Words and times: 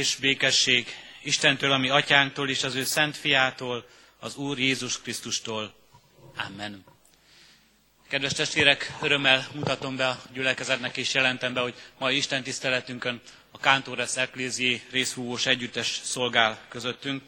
És 0.00 0.16
békesség 0.16 0.86
Istentől, 1.22 1.72
ami 1.72 1.88
atyánktól 1.88 2.48
és 2.48 2.62
az 2.62 2.74
ő 2.74 2.84
szent 2.84 3.16
fiától, 3.16 3.88
az 4.18 4.36
Úr 4.36 4.58
Jézus 4.58 5.00
Krisztustól. 5.00 5.74
Amen. 6.36 6.84
Kedves 8.08 8.32
testvérek, 8.32 8.92
örömmel 9.02 9.46
mutatom 9.54 9.96
be 9.96 10.08
a 10.08 10.22
gyülekezetnek 10.32 10.96
és 10.96 11.14
jelentem 11.14 11.54
be, 11.54 11.60
hogy 11.60 11.74
mai 11.98 12.16
Isten 12.16 12.42
tiszteletünkön 12.42 13.20
a 13.50 13.56
Cántores 13.56 14.16
Ecclésié 14.16 14.82
részhúvós 14.90 15.46
együttes 15.46 16.00
szolgál 16.02 16.60
közöttünk. 16.68 17.22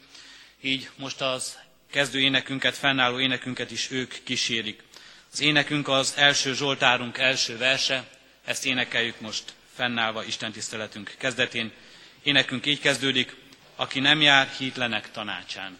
Így 0.61 0.89
most 0.95 1.21
az 1.21 1.57
kezdő 1.91 2.19
énekünket, 2.19 2.75
fennálló 2.75 3.19
énekünket 3.19 3.71
is 3.71 3.91
ők 3.91 4.13
kísérik. 4.23 4.83
Az 5.31 5.41
énekünk 5.41 5.87
az 5.87 6.13
első 6.17 6.53
Zsoltárunk 6.53 7.17
első 7.17 7.57
verse, 7.57 8.09
ezt 8.45 8.65
énekeljük 8.65 9.19
most 9.19 9.53
fennállva 9.75 10.23
Isten 10.23 10.51
tiszteletünk 10.51 11.15
kezdetén. 11.17 11.71
Énekünk 12.23 12.65
így 12.65 12.79
kezdődik, 12.79 13.35
aki 13.75 13.99
nem 13.99 14.21
jár 14.21 14.47
hítlenek 14.47 15.11
tanácsán. 15.11 15.79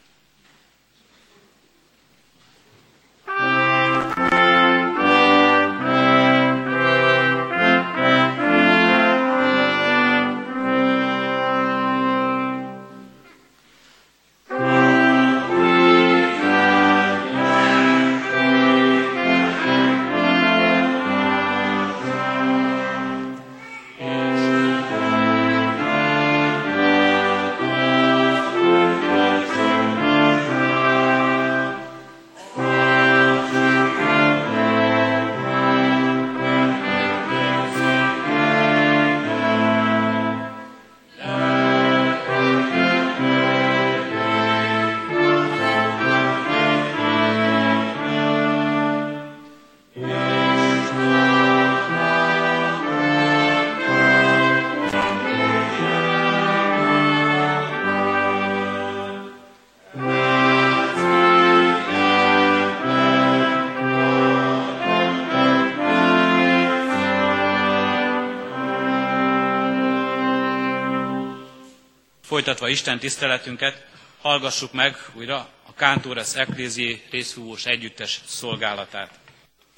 Folytatva 72.43 72.67
Isten 72.69 72.99
tiszteletünket, 72.99 73.85
hallgassuk 74.21 74.73
meg 74.73 74.95
újra 75.13 75.35
a 75.67 75.73
Kántóresz 75.75 76.35
Ecclésié 76.35 77.01
részhúvós 77.11 77.65
együttes 77.65 78.21
szolgálatát. 78.25 79.19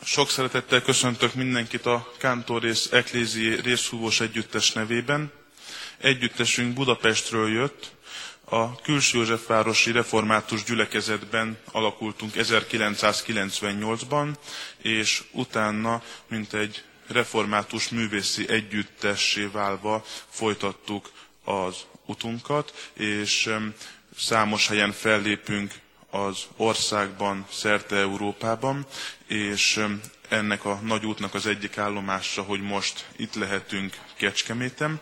Sok 0.03 0.30
szeretettel 0.30 0.81
köszöntök 0.81 1.34
mindenkit 1.34 1.86
a 1.86 2.12
Kántorész 2.18 2.92
Ecclésié 2.92 3.59
részhúvós 3.64 4.20
együttes 4.20 4.72
nevében. 4.72 5.31
Együttesünk 5.98 6.74
Budapestről 6.74 7.52
jött, 7.53 7.92
a 8.46 8.76
Külső 8.82 9.18
Józsefvárosi 9.18 9.92
Református 9.92 10.64
Gyülekezetben 10.64 11.58
alakultunk 11.72 12.34
1998-ban, 12.36 14.30
és 14.78 15.24
utána, 15.32 16.02
mint 16.28 16.53
egy 16.53 16.84
református 17.08 17.90
művészi 17.90 18.50
együttessé 18.50 19.44
válva 19.52 20.06
folytattuk 20.30 21.12
az 21.44 21.76
utunkat, 22.06 22.90
és 22.94 23.50
számos 24.18 24.68
helyen 24.68 24.92
fellépünk 24.92 25.74
az 26.10 26.46
országban, 26.56 27.46
szerte 27.52 27.96
Európában, 27.96 28.86
és 29.28 29.86
ennek 30.30 30.66
a 30.66 30.80
nagy 30.84 31.06
útnak 31.06 31.34
az 31.34 31.46
egyik 31.46 31.78
állomása, 31.78 32.42
hogy 32.42 32.62
most 32.62 33.06
itt 33.16 33.34
lehetünk 33.36 33.98
Kecskeméten. 34.18 35.00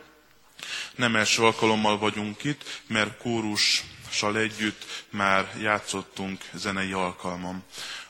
Nem 0.96 1.16
első 1.16 1.44
alkalommal 1.44 1.98
vagyunk 1.98 2.44
itt, 2.44 2.82
mert 2.88 3.18
kórussal 3.18 4.38
együtt 4.38 5.06
már 5.10 5.54
játszottunk 5.62 6.42
zenei 6.54 6.92
alkalmam. 6.92 7.64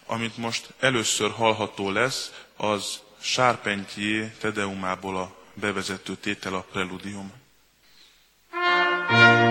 Amit 0.06 0.38
most 0.38 0.74
először 0.80 1.32
hallható 1.32 1.90
lesz, 1.92 2.32
az 2.58 3.00
Sárpentjé 3.22 4.32
Tedeumából 4.40 5.18
a 5.18 5.36
bevezető 5.54 6.16
tétel 6.16 6.54
a 6.56 6.66
preludium. 6.72 7.43
Az 9.08 9.43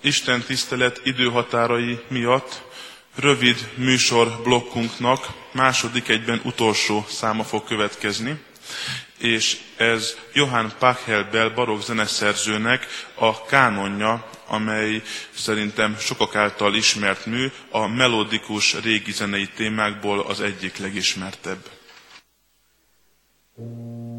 Isten 0.00 0.40
tisztelet 0.42 1.00
időhatárai 1.04 2.00
miatt 2.08 2.62
rövid 3.14 3.68
műsor 3.74 4.40
blokkunknak 4.42 5.26
második 5.52 6.08
egyben 6.08 6.40
utolsó 6.44 7.04
száma 7.08 7.44
fog 7.44 7.64
következni, 7.64 8.38
és 9.18 9.56
ez 9.76 10.16
Johann 10.32 10.66
Pachelbel 10.78 11.48
barokk 11.50 11.82
zeneszerzőnek 11.82 12.86
a 13.14 13.44
kánonja, 13.44 14.30
amely 14.46 15.02
szerintem 15.34 15.96
sokak 15.98 16.34
által 16.34 16.74
ismert 16.74 17.26
mű, 17.26 17.46
a 17.70 17.86
melodikus 17.86 18.74
régi 18.82 19.12
zenei 19.12 19.48
témákból 19.56 20.20
az 20.20 20.40
egyik 20.40 20.76
legismertebb. 20.78 21.68
thank 23.56 24.09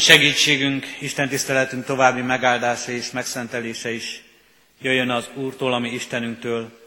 Ami 0.00 0.08
segítségünk, 0.08 0.86
Isten 1.00 1.28
tiszteletünk 1.28 1.84
további 1.84 2.20
megáldása 2.20 2.90
és 2.92 3.10
megszentelése 3.10 3.92
is 3.92 4.22
jöjjön 4.80 5.10
az 5.10 5.28
Úrtól, 5.34 5.72
ami 5.72 5.88
Istenünktől, 5.88 6.78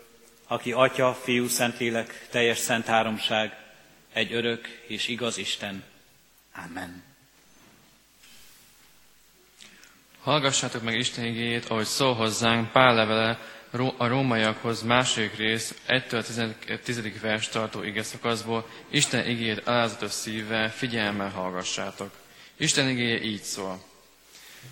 aki 0.48 0.72
Atya, 0.72 1.14
Fiú, 1.24 1.48
Szentlélek, 1.48 2.28
teljes 2.30 2.58
szent 2.58 2.86
háromság, 2.86 3.58
egy 4.14 4.34
örök 4.34 4.68
és 4.88 5.08
igaz 5.08 5.38
Isten. 5.38 5.84
Amen. 6.68 7.04
Hallgassátok 10.22 10.84
meg 10.84 10.98
Isten 10.98 11.26
igéjét, 11.26 11.66
ahogy 11.66 11.86
szól 11.86 12.14
hozzánk 12.14 12.72
Pál 12.72 12.96
levele 12.96 13.40
a 13.98 14.08
rómaiakhoz 14.08 14.82
második 14.82 15.36
rész 15.38 15.76
1-től 15.88 16.80
10. 16.84 17.22
vers 17.22 17.50
tartó 17.50 17.84
ige 17.84 18.04
szakaszból. 18.04 18.70
Isten 18.90 19.28
igéjét 19.28 19.68
alázatos 19.68 20.12
szívvel, 20.12 20.72
figyelemmel 20.72 21.30
hallgassátok. 21.30 22.22
Isten 22.58 22.90
igéje 22.90 23.22
így 23.22 23.42
szól. 23.42 23.80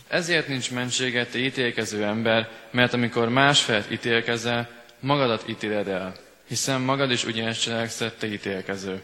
Ezért 0.07 0.47
nincs 0.47 0.71
mentséget, 0.71 1.31
te 1.31 1.37
ítélkező 1.37 2.03
ember, 2.03 2.49
mert 2.71 2.93
amikor 2.93 3.29
más 3.29 3.61
felett 3.61 3.91
ítélkezel, 3.91 4.69
magadat 4.99 5.43
ítéled 5.47 5.87
el, 5.87 6.15
hiszen 6.47 6.81
magad 6.81 7.11
is 7.11 7.23
ugyanis 7.25 7.59
cselekszett, 7.59 8.19
te 8.19 8.27
ítélkező. 8.27 9.01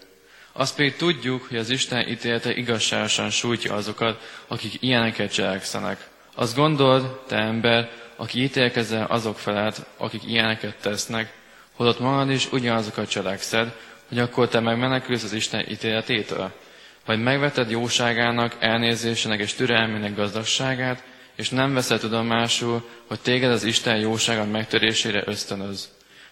Azt 0.51 0.75
pedig 0.75 0.95
tudjuk, 0.95 1.43
hogy 1.47 1.57
az 1.57 1.69
Isten 1.69 2.07
ítélete 2.07 2.53
igazságosan 2.55 3.29
sújtja 3.29 3.73
azokat, 3.73 4.43
akik 4.47 4.81
ilyeneket 4.81 5.33
cselekszenek. 5.33 6.07
Azt 6.35 6.55
gondold, 6.55 7.19
te 7.27 7.35
ember, 7.35 7.89
aki 8.15 8.41
ítélkezel 8.43 9.05
azok 9.05 9.39
felett, 9.39 9.85
akik 9.97 10.23
ilyeneket 10.23 10.75
tesznek, 10.81 11.33
holott 11.75 11.99
magad 11.99 12.29
is 12.31 12.51
ugyanazokat 12.51 13.09
cselekszed, 13.09 13.73
hogy 14.07 14.19
akkor 14.19 14.47
te 14.47 14.59
megmenekülsz 14.59 15.23
az 15.23 15.33
Isten 15.33 15.65
ítéletétől. 15.69 16.51
Vagy 17.07 17.19
megveted 17.23 17.69
jóságának, 17.69 18.55
elnézésének 18.59 19.39
és 19.39 19.53
türelmének 19.53 20.15
gazdagságát, 20.15 21.03
és 21.35 21.49
nem 21.49 21.73
veszed 21.73 21.99
tudomásul, 21.99 22.89
hogy 23.07 23.19
téged 23.19 23.51
az 23.51 23.63
Isten 23.63 23.97
jósága 23.97 24.45
megtörésére 24.45 25.23
ösztönöz. 25.25 25.89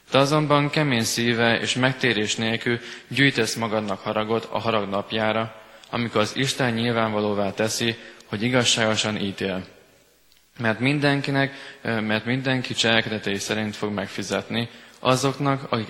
Te 0.10 0.18
azonban 0.18 0.70
kemény 0.70 1.04
szíve 1.04 1.60
és 1.60 1.76
megtérés 1.76 2.36
nélkül 2.36 2.80
gyűjtesz 3.08 3.56
magadnak 3.56 4.00
haragot 4.00 4.48
a 4.52 4.60
harag 4.60 4.90
napjára, 4.90 5.56
amikor 5.90 6.22
az 6.22 6.36
Isten 6.36 6.74
nyilvánvalóvá 6.74 7.52
teszi, 7.52 7.96
hogy 8.26 8.44
igazságosan 8.44 9.18
ítél. 9.18 9.66
Mert 10.60 10.80
mindenkinek, 10.80 11.54
mert 11.82 12.26
mindenki 12.26 12.74
cselekedetei 12.74 13.38
szerint 13.38 13.76
fog 13.76 13.92
megfizetni 13.94 14.70
azoknak, 15.00 15.72
akik 15.72 15.88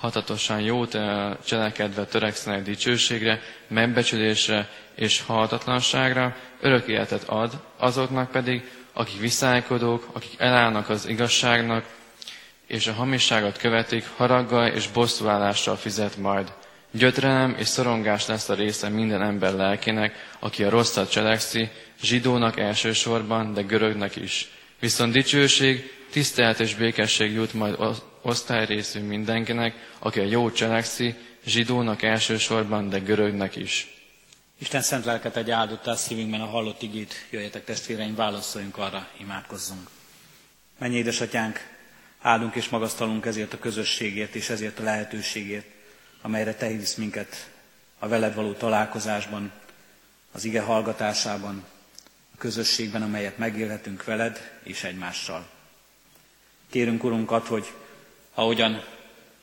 hatatosan 0.00 0.60
jót 0.60 0.96
cselekedve 1.44 2.04
törekszenek 2.04 2.62
dicsőségre, 2.62 3.40
megbecsülésre 3.68 4.68
és 4.94 5.20
halhatatlanságra, 5.26 6.36
örök 6.60 6.86
életet 6.86 7.22
ad, 7.28 7.52
azoknak 7.76 8.30
pedig, 8.30 8.70
akik 8.92 9.20
viszálykodók, 9.20 10.08
akik 10.12 10.34
elállnak 10.38 10.88
az 10.88 11.06
igazságnak, 11.08 11.84
és 12.66 12.86
a 12.86 12.92
hamisságot 12.92 13.58
követik, 13.58 14.04
haraggal 14.16 14.66
és 14.66 14.88
bosszúállással 14.88 15.76
fizet 15.76 16.16
majd. 16.16 16.52
Gyötrelem 16.90 17.54
és 17.58 17.66
szorongás 17.68 18.26
lesz 18.26 18.48
a 18.48 18.54
része 18.54 18.88
minden 18.88 19.22
ember 19.22 19.52
lelkének, 19.52 20.28
aki 20.38 20.64
a 20.64 20.70
rosszat 20.70 21.10
cselekszi, 21.10 21.68
zsidónak 22.02 22.58
elsősorban, 22.58 23.54
de 23.54 23.62
görögnek 23.62 24.16
is. 24.16 24.48
Viszont 24.80 25.12
dicsőség, 25.12 25.92
tisztelet 26.10 26.60
és 26.60 26.74
békesség 26.74 27.32
jut 27.32 27.52
majd 27.52 27.76
osztályrészű 28.22 29.00
mindenkinek, 29.00 29.74
aki 29.98 30.20
a 30.20 30.24
jó 30.24 30.50
cselekszi, 30.50 31.14
zsidónak 31.46 32.02
elsősorban, 32.02 32.88
de 32.88 32.98
görögnek 32.98 33.56
is. 33.56 34.00
Isten 34.58 34.82
szent 34.82 35.04
lelket 35.04 35.36
egy 35.36 35.50
áldottál 35.50 35.96
szívünkben 35.96 36.40
a 36.40 36.46
hallott 36.46 36.82
igét, 36.82 37.14
jöjjetek 37.30 37.64
testvéreim, 37.64 38.14
válaszoljunk 38.14 38.76
arra, 38.78 39.08
imádkozzunk. 39.20 39.88
Mennyi 40.78 40.96
édesatyánk, 40.96 41.60
áldunk 42.20 42.54
és 42.54 42.68
magasztalunk 42.68 43.26
ezért 43.26 43.52
a 43.52 43.58
közösségért 43.58 44.34
és 44.34 44.48
ezért 44.48 44.78
a 44.78 44.82
lehetőségért, 44.82 45.66
amelyre 46.22 46.54
Te 46.54 46.66
hívsz 46.66 46.94
minket 46.94 47.50
a 47.98 48.08
veled 48.08 48.34
való 48.34 48.52
találkozásban, 48.52 49.52
az 50.32 50.44
ige 50.44 50.60
hallgatásában, 50.60 51.64
a 52.34 52.38
közösségben, 52.38 53.02
amelyet 53.02 53.38
megélhetünk 53.38 54.04
veled 54.04 54.58
és 54.62 54.84
egymással. 54.84 55.48
Kérünk, 56.70 57.04
Urunkat, 57.04 57.46
hogy 57.46 57.72
ahogyan 58.34 58.84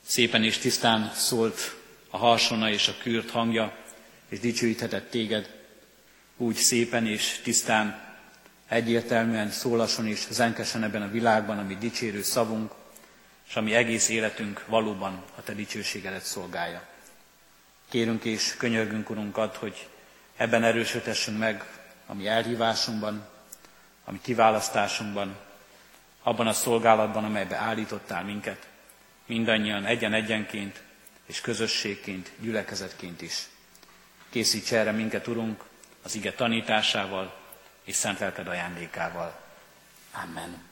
szépen 0.05 0.43
és 0.43 0.57
tisztán 0.57 1.11
szólt 1.13 1.75
a 2.09 2.17
harsona 2.17 2.69
és 2.69 2.87
a 2.87 2.97
kürt 3.01 3.29
hangja, 3.29 3.75
és 4.29 4.39
dicsőíthetett 4.39 5.09
téged, 5.09 5.55
úgy 6.37 6.55
szépen 6.55 7.07
és 7.07 7.39
tisztán, 7.43 7.99
egyértelműen 8.67 9.49
szólason 9.49 10.07
és 10.07 10.27
zenkesen 10.29 10.83
ebben 10.83 11.01
a 11.01 11.11
világban, 11.11 11.57
ami 11.57 11.75
dicsérő 11.75 12.21
szavunk, 12.21 12.71
és 13.47 13.55
ami 13.55 13.73
egész 13.73 14.09
életünk 14.09 14.65
valóban 14.67 15.23
a 15.35 15.43
Te 15.43 15.53
dicsőségedet 15.53 16.25
szolgálja. 16.25 16.87
Kérünk 17.89 18.23
és 18.23 18.55
könyörgünk, 18.57 19.09
Urunkat, 19.09 19.55
hogy 19.55 19.87
ebben 20.37 20.63
erősödhessünk 20.63 21.37
meg 21.37 21.63
a 22.05 22.13
mi 22.13 22.27
elhívásunkban, 22.27 23.27
a 24.05 24.11
mi 24.11 24.19
kiválasztásunkban, 24.21 25.45
abban 26.27 26.47
a 26.47 26.53
szolgálatban, 26.53 27.23
amelybe 27.23 27.55
állítottál 27.55 28.23
minket, 28.23 28.67
mindannyian 29.25 29.85
egyen-egyenként 29.85 30.81
és 31.25 31.41
közösségként, 31.41 32.31
gyülekezetként 32.39 33.21
is. 33.21 33.47
Készíts 34.29 34.73
erre 34.73 34.91
minket, 34.91 35.27
Urunk, 35.27 35.63
az 36.03 36.15
ige 36.15 36.33
tanításával 36.33 37.33
és 37.83 37.95
szent 37.95 38.19
lelked 38.19 38.47
ajándékával. 38.47 39.39
Amen. 40.23 40.63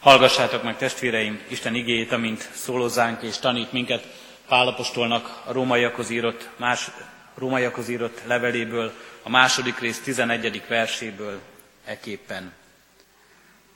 Hallgassátok 0.00 0.62
meg, 0.62 0.76
testvéreim, 0.76 1.42
Isten 1.48 1.74
igéjét, 1.74 2.12
amint 2.12 2.50
szólozánk 2.52 3.22
és 3.22 3.38
tanít 3.38 3.72
minket 3.72 4.06
Pálapostolnak 4.48 5.42
a 5.46 5.52
rómaiakhoz 5.52 6.10
írott, 6.10 6.48
más, 6.56 6.90
rómaiakhoz 7.34 7.88
írott 7.88 8.20
leveléből, 8.26 8.92
a 9.22 9.28
második 9.28 9.78
rész 9.78 10.00
11. 10.00 10.62
verséből 10.68 11.40
eképpen. 11.84 12.52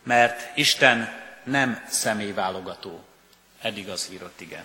Mert 0.08 0.56
Isten 0.56 1.12
nem 1.44 1.84
személyválogató. 1.88 3.04
Eddig 3.62 3.88
az 3.88 4.08
írott 4.12 4.40
igen 4.40 4.64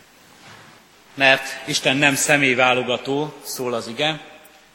mert 1.13 1.67
Isten 1.67 1.97
nem 1.97 2.15
személyválogató, 2.15 3.33
szól 3.43 3.73
az 3.73 3.87
ige, 3.87 4.19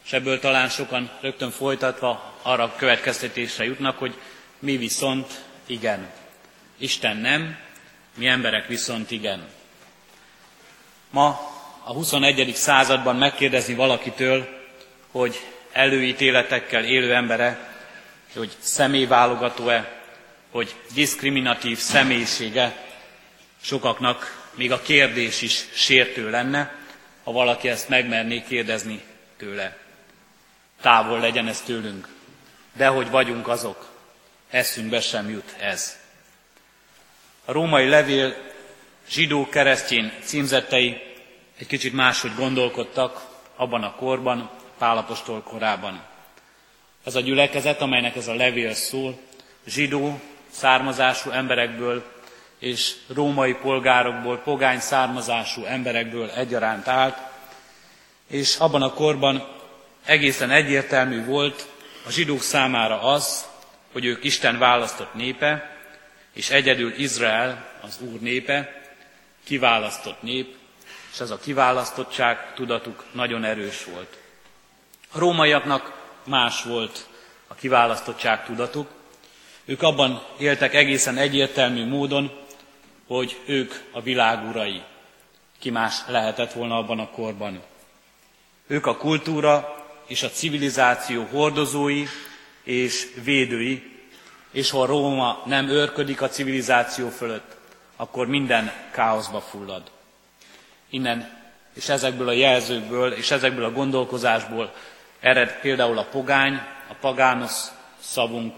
és 0.04 0.12
ebből 0.12 0.40
talán 0.40 0.68
sokan 0.68 1.10
rögtön 1.20 1.50
folytatva 1.50 2.34
arra 2.42 2.62
a 2.62 2.74
következtetésre 2.76 3.64
jutnak, 3.64 3.98
hogy 3.98 4.14
mi 4.58 4.76
viszont 4.76 5.44
igen. 5.66 6.10
Isten 6.76 7.16
nem, 7.16 7.56
mi 8.14 8.26
emberek 8.26 8.66
viszont 8.66 9.10
igen. 9.10 9.48
Ma 11.10 11.28
a 11.84 11.92
21. 11.92 12.54
században 12.54 13.16
megkérdezni 13.16 13.74
valakitől, 13.74 14.48
hogy 15.10 15.40
előítéletekkel 15.72 16.84
élő 16.84 17.14
embere, 17.14 17.74
hogy 18.34 18.50
személyválogató-e, 18.58 19.97
hogy 20.50 20.74
diszkriminatív 20.94 21.78
személyisége, 21.78 22.86
sokaknak 23.60 24.46
még 24.54 24.72
a 24.72 24.82
kérdés 24.82 25.42
is 25.42 25.64
sértő 25.74 26.30
lenne, 26.30 26.74
ha 27.24 27.32
valaki 27.32 27.68
ezt 27.68 27.88
megmerné 27.88 28.42
kérdezni 28.48 29.02
tőle. 29.36 29.76
Távol 30.80 31.20
legyen 31.20 31.48
ez 31.48 31.60
tőlünk. 31.60 32.08
De 32.72 32.86
hogy 32.86 33.10
vagyunk 33.10 33.48
azok, 33.48 33.88
eszünkbe 34.50 35.00
sem 35.00 35.30
jut 35.30 35.54
ez. 35.60 35.98
A 37.44 37.52
római 37.52 37.88
levél 37.88 38.34
zsidó 39.08 39.48
keresztjén 39.48 40.12
címzettei 40.24 41.02
egy 41.58 41.66
kicsit 41.66 41.92
máshogy 41.92 42.34
gondolkodtak 42.34 43.26
abban 43.56 43.82
a 43.82 43.94
korban, 43.94 44.50
Pálapostól 44.78 45.42
korában. 45.42 46.02
Ez 47.04 47.14
a 47.14 47.20
gyülekezet, 47.20 47.80
amelynek 47.80 48.16
ez 48.16 48.28
a 48.28 48.34
levél 48.34 48.74
szól, 48.74 49.18
zsidó 49.66 50.20
származású 50.50 51.30
emberekből 51.30 52.04
és 52.58 52.94
római 53.14 53.54
polgárokból, 53.54 54.38
pogány 54.38 54.80
származású 54.80 55.64
emberekből 55.64 56.30
egyaránt 56.30 56.88
állt, 56.88 57.16
és 58.26 58.56
abban 58.56 58.82
a 58.82 58.92
korban 58.92 59.48
egészen 60.04 60.50
egyértelmű 60.50 61.24
volt 61.24 61.66
a 62.06 62.10
zsidók 62.10 62.42
számára 62.42 63.02
az, 63.02 63.46
hogy 63.92 64.04
ők 64.04 64.24
Isten 64.24 64.58
választott 64.58 65.14
népe, 65.14 65.76
és 66.32 66.50
egyedül 66.50 66.92
Izrael, 66.98 67.68
az 67.80 67.98
Úr 68.00 68.20
népe, 68.20 68.82
kiválasztott 69.44 70.22
nép, 70.22 70.56
és 71.12 71.20
ez 71.20 71.30
a 71.30 71.38
kiválasztottság 71.38 72.54
tudatuk 72.54 73.04
nagyon 73.12 73.44
erős 73.44 73.84
volt. 73.84 74.16
A 75.12 75.18
rómaiaknak 75.18 75.92
más 76.24 76.62
volt 76.62 77.06
a 77.46 77.54
kiválasztottság 77.54 78.44
tudatuk. 78.44 78.88
Ők 79.68 79.82
abban 79.82 80.22
éltek 80.38 80.74
egészen 80.74 81.16
egyértelmű 81.16 81.86
módon, 81.86 82.30
hogy 83.06 83.40
ők 83.46 83.72
a 83.92 84.00
világ 84.00 84.48
urai. 84.48 84.82
Ki 85.58 85.70
más 85.70 85.94
lehetett 86.06 86.52
volna 86.52 86.76
abban 86.76 86.98
a 86.98 87.10
korban. 87.10 87.62
Ők 88.66 88.86
a 88.86 88.96
kultúra 88.96 89.84
és 90.06 90.22
a 90.22 90.30
civilizáció 90.30 91.24
hordozói 91.30 92.04
és 92.62 93.06
védői, 93.24 94.02
és 94.50 94.70
ha 94.70 94.86
Róma 94.86 95.42
nem 95.44 95.68
őrködik 95.68 96.22
a 96.22 96.28
civilizáció 96.28 97.08
fölött, 97.08 97.56
akkor 97.96 98.26
minden 98.26 98.72
káoszba 98.92 99.40
fullad. 99.40 99.82
Innen 100.90 101.38
és 101.74 101.88
ezekből 101.88 102.28
a 102.28 102.32
jelzőkből 102.32 103.12
és 103.12 103.30
ezekből 103.30 103.64
a 103.64 103.72
gondolkozásból 103.72 104.72
ered 105.20 105.60
például 105.60 105.98
a 105.98 106.08
pogány, 106.10 106.54
a 106.88 106.94
pagánusz 107.00 107.72
szavunk, 108.00 108.54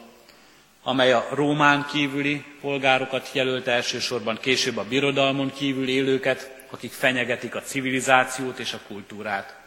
amely 0.83 1.13
a 1.13 1.27
Rómán 1.31 1.87
kívüli 1.93 2.45
polgárokat 2.61 3.31
jelölt 3.33 3.67
elsősorban, 3.67 4.39
később 4.41 4.77
a 4.77 4.85
birodalmon 4.85 5.53
kívül 5.53 5.89
élőket, 5.89 6.59
akik 6.71 6.93
fenyegetik 6.93 7.55
a 7.55 7.63
civilizációt 7.63 8.59
és 8.59 8.73
a 8.73 8.81
kultúrát. 8.87 9.59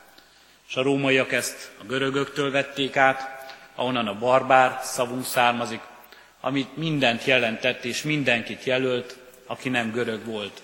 És 0.67 0.75
a 0.75 0.81
rómaiak 0.81 1.31
ezt 1.31 1.71
a 1.81 1.83
görögöktől 1.83 2.51
vették 2.51 2.97
át, 2.97 3.33
ahonnan 3.75 4.07
a 4.07 4.17
barbár 4.17 4.79
szavunk 4.83 5.25
származik, 5.25 5.81
amit 6.41 6.77
mindent 6.77 7.25
jelentett 7.25 7.83
és 7.83 8.01
mindenkit 8.01 8.63
jelölt, 8.63 9.17
aki 9.45 9.69
nem 9.69 9.91
görög 9.91 10.25
volt, 10.25 10.61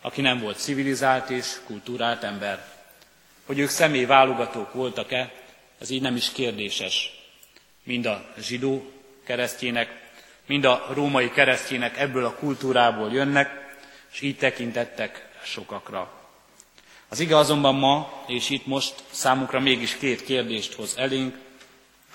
aki 0.00 0.20
nem 0.20 0.40
volt 0.40 0.58
civilizált 0.58 1.30
és 1.30 1.56
kultúrált 1.66 2.22
ember. 2.22 2.64
Hogy 3.46 3.58
ők 3.58 3.68
személy 3.68 4.04
válogatók 4.04 4.72
voltak-e, 4.72 5.32
ez 5.78 5.90
így 5.90 6.02
nem 6.02 6.16
is 6.16 6.32
kérdéses. 6.32 7.10
Mind 7.82 8.06
a 8.06 8.24
zsidó 8.38 8.99
keresztjének, 9.30 10.10
mind 10.46 10.64
a 10.64 10.86
római 10.94 11.30
keresztjének 11.30 11.98
ebből 11.98 12.24
a 12.24 12.34
kultúrából 12.34 13.12
jönnek, 13.12 13.76
és 14.12 14.20
így 14.20 14.36
tekintettek 14.36 15.28
sokakra. 15.42 16.12
Az 17.08 17.20
ige 17.20 17.36
azonban 17.36 17.74
ma, 17.74 18.24
és 18.26 18.50
itt 18.50 18.66
most 18.66 18.94
számunkra 19.10 19.60
mégis 19.60 19.96
két 19.96 20.24
kérdést 20.24 20.74
hoz 20.74 20.96
elénk. 20.96 21.36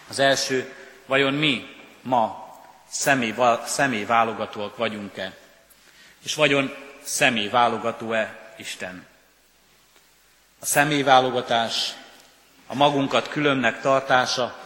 Az 0.10 0.20
első, 0.20 0.74
vajon 1.06 1.34
mi 1.34 1.68
ma 2.02 2.54
személy, 2.90 4.06
válogatóak 4.06 4.78
vagyunk-e? 4.78 5.38
És 6.24 6.36
vagyon 6.36 6.76
személy 7.02 7.48
válogató-e 7.48 8.54
Isten? 8.58 9.06
A 10.60 10.66
személyválogatás, 10.66 11.94
a 12.68 12.76
magunkat 12.76 13.28
különnek 13.28 13.82
tartása 13.82 14.60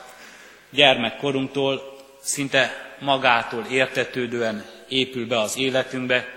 gyermekkorunktól 0.69 1.97
szinte 2.29 2.95
magától 2.99 3.65
értetődően 3.65 4.65
épül 4.87 5.27
be 5.27 5.39
az 5.39 5.57
életünkbe, 5.57 6.27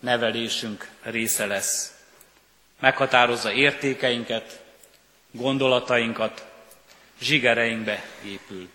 nevelésünk 0.00 0.88
része 1.02 1.46
lesz. 1.46 1.94
Meghatározza 2.80 3.52
értékeinket, 3.52 4.60
gondolatainkat, 5.30 6.46
zsigereinkbe 7.20 8.02
épül. 8.24 8.68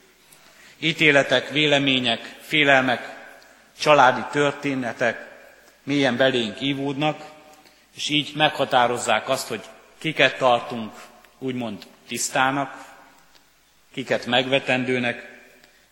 Ítéletek, 0.80 1.50
vélemények, 1.50 2.36
félelmek, 2.42 3.30
családi 3.80 4.22
történetek 4.32 5.28
mélyen 5.84 6.18
belénk 6.18 6.62
ívódnak, 6.62 7.24
és 7.96 8.10
így 8.10 8.32
meghatározzák 8.36 9.30
azt, 9.30 9.48
hogy 9.48 9.62
kiket 9.98 10.38
tartunk 10.38 10.94
úgymond 11.38 11.84
tisztának, 12.08 12.86
kiket 13.94 14.26
megvetendőnek, 14.26 15.35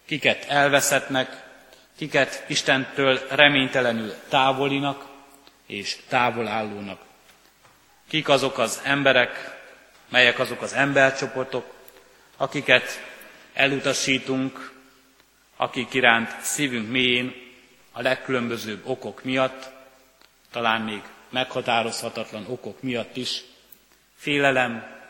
kiket 0.05 0.45
elveszettnek, 0.49 1.43
kiket 1.97 2.43
Istentől 2.47 3.19
reménytelenül 3.29 4.13
távolinak 4.29 5.05
és 5.67 5.97
távolállónak. 6.07 7.01
Kik 8.09 8.29
azok 8.29 8.57
az 8.57 8.81
emberek, 8.83 9.61
melyek 10.09 10.39
azok 10.39 10.61
az 10.61 10.73
embercsoportok, 10.73 11.73
akiket 12.37 13.03
elutasítunk, 13.53 14.71
akik 15.55 15.93
iránt 15.93 16.41
szívünk 16.41 16.89
mélyén 16.89 17.33
a 17.91 18.01
legkülönbözőbb 18.01 18.81
okok 18.85 19.23
miatt, 19.23 19.71
talán 20.51 20.81
még 20.81 21.01
meghatározhatatlan 21.29 22.45
okok 22.47 22.81
miatt 22.81 23.15
is, 23.17 23.41
félelem, 24.15 25.01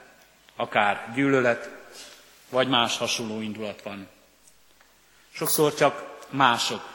akár 0.56 1.12
gyűlölet, 1.16 1.70
vagy 2.50 2.68
más 2.68 2.98
hasonló 2.98 3.42
indulat 3.42 3.82
van. 3.82 4.08
Sokszor 5.34 5.74
csak 5.76 6.18
mások 6.30 6.94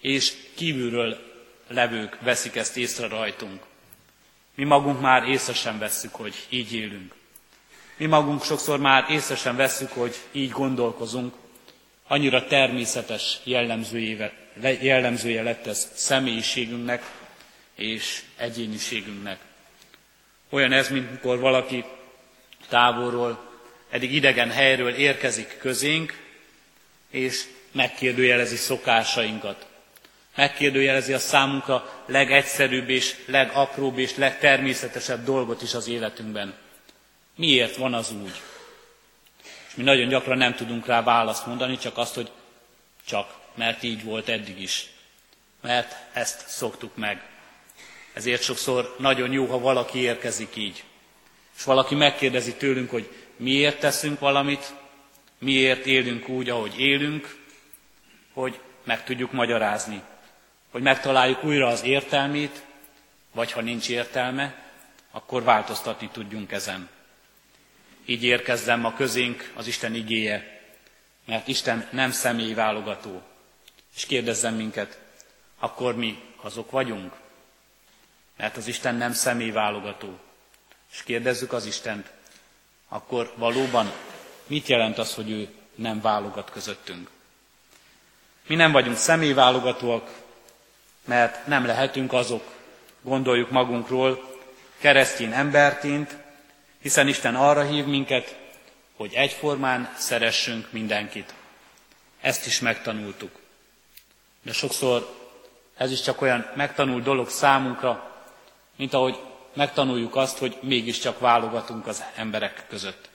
és 0.00 0.32
kívülről 0.54 1.18
levők 1.68 2.18
veszik 2.20 2.56
ezt 2.56 2.76
észre 2.76 3.08
rajtunk. 3.08 3.62
Mi 4.54 4.64
magunk 4.64 5.00
már 5.00 5.28
észre 5.28 5.52
sem 5.52 5.78
vesszük, 5.78 6.14
hogy 6.14 6.34
így 6.48 6.74
élünk. 6.74 7.14
Mi 7.96 8.06
magunk 8.06 8.42
sokszor 8.44 8.78
már 8.78 9.10
észre 9.10 9.36
sem 9.36 9.56
vesszük, 9.56 9.92
hogy 9.92 10.16
így 10.32 10.50
gondolkozunk. 10.50 11.34
Annyira 12.06 12.46
természetes 12.46 13.38
jellemzője 14.80 15.42
lett 15.42 15.66
ez 15.66 15.90
személyiségünknek 15.94 17.02
és 17.74 18.22
egyéniségünknek. 18.36 19.38
Olyan 20.50 20.72
ez, 20.72 20.88
mint 20.88 21.10
mikor 21.10 21.38
valaki 21.38 21.84
távolról, 22.68 23.50
eddig 23.90 24.14
idegen 24.14 24.50
helyről 24.50 24.94
érkezik 24.94 25.58
közénk, 25.58 26.23
és 27.14 27.44
megkérdőjelezi 27.72 28.56
szokásainkat. 28.56 29.66
Megkérdőjelezi 30.36 31.12
a 31.12 31.18
számunkra 31.18 32.02
legegyszerűbb 32.06 32.88
és 32.88 33.14
legapróbb 33.26 33.98
és 33.98 34.16
legtermészetesebb 34.16 35.24
dolgot 35.24 35.62
is 35.62 35.74
az 35.74 35.88
életünkben. 35.88 36.54
Miért 37.36 37.76
van 37.76 37.94
az 37.94 38.12
úgy? 38.22 38.40
És 39.68 39.74
mi 39.74 39.82
nagyon 39.82 40.08
gyakran 40.08 40.38
nem 40.38 40.54
tudunk 40.54 40.86
rá 40.86 41.02
választ 41.02 41.46
mondani, 41.46 41.78
csak 41.78 41.98
azt, 41.98 42.14
hogy 42.14 42.30
csak, 43.06 43.34
mert 43.54 43.82
így 43.82 44.04
volt 44.04 44.28
eddig 44.28 44.60
is. 44.60 44.86
Mert 45.60 45.96
ezt 46.12 46.48
szoktuk 46.48 46.96
meg. 46.96 47.22
Ezért 48.12 48.42
sokszor 48.42 48.96
nagyon 48.98 49.32
jó, 49.32 49.46
ha 49.46 49.58
valaki 49.58 49.98
érkezik 49.98 50.56
így. 50.56 50.84
És 51.56 51.64
valaki 51.64 51.94
megkérdezi 51.94 52.54
tőlünk, 52.54 52.90
hogy 52.90 53.10
miért 53.36 53.80
teszünk 53.80 54.18
valamit, 54.18 54.74
miért 55.44 55.86
élünk 55.86 56.28
úgy, 56.28 56.48
ahogy 56.48 56.80
élünk, 56.80 57.36
hogy 58.32 58.60
meg 58.84 59.04
tudjuk 59.04 59.32
magyarázni, 59.32 60.02
hogy 60.70 60.82
megtaláljuk 60.82 61.44
újra 61.44 61.66
az 61.66 61.82
értelmét, 61.82 62.64
vagy 63.32 63.52
ha 63.52 63.60
nincs 63.60 63.88
értelme, 63.88 64.62
akkor 65.10 65.42
változtatni 65.42 66.08
tudjunk 66.12 66.52
ezen. 66.52 66.88
Így 68.04 68.24
érkezzem 68.24 68.80
ma 68.80 68.94
közénk 68.94 69.52
az 69.54 69.66
Isten 69.66 69.94
igéje, 69.94 70.62
mert 71.24 71.48
Isten 71.48 71.88
nem 71.90 72.10
személy 72.10 72.54
válogató. 72.54 73.22
És 73.96 74.06
kérdezzem 74.06 74.54
minket, 74.54 74.98
akkor 75.58 75.96
mi 75.96 76.22
azok 76.36 76.70
vagyunk? 76.70 77.12
Mert 78.36 78.56
az 78.56 78.66
Isten 78.66 78.94
nem 78.94 79.12
személy 79.12 79.50
válogató. 79.50 80.18
És 80.92 81.02
kérdezzük 81.02 81.52
az 81.52 81.66
Istent, 81.66 82.12
akkor 82.88 83.32
valóban 83.36 83.92
mit 84.46 84.66
jelent 84.66 84.98
az, 84.98 85.14
hogy 85.14 85.30
ő 85.30 85.48
nem 85.74 86.00
válogat 86.00 86.50
közöttünk? 86.50 87.10
Mi 88.46 88.54
nem 88.54 88.72
vagyunk 88.72 88.96
személyválogatóak, 88.96 90.22
mert 91.04 91.46
nem 91.46 91.66
lehetünk 91.66 92.12
azok, 92.12 92.52
gondoljuk 93.02 93.50
magunkról, 93.50 94.32
keresztény 94.78 95.32
emberként, 95.32 96.16
hiszen 96.80 97.08
Isten 97.08 97.34
arra 97.34 97.62
hív 97.62 97.84
minket, 97.84 98.38
hogy 98.96 99.14
egyformán 99.14 99.94
szeressünk 99.96 100.72
mindenkit. 100.72 101.34
Ezt 102.20 102.46
is 102.46 102.60
megtanultuk. 102.60 103.30
De 104.42 104.52
sokszor 104.52 105.22
ez 105.76 105.90
is 105.90 106.00
csak 106.00 106.20
olyan 106.20 106.50
megtanult 106.54 107.02
dolog 107.02 107.28
számunkra, 107.28 108.24
mint 108.76 108.94
ahogy 108.94 109.18
megtanuljuk 109.52 110.16
azt, 110.16 110.38
hogy 110.38 110.58
mégiscsak 110.60 111.18
válogatunk 111.18 111.86
az 111.86 112.04
emberek 112.16 112.64
között. 112.68 113.08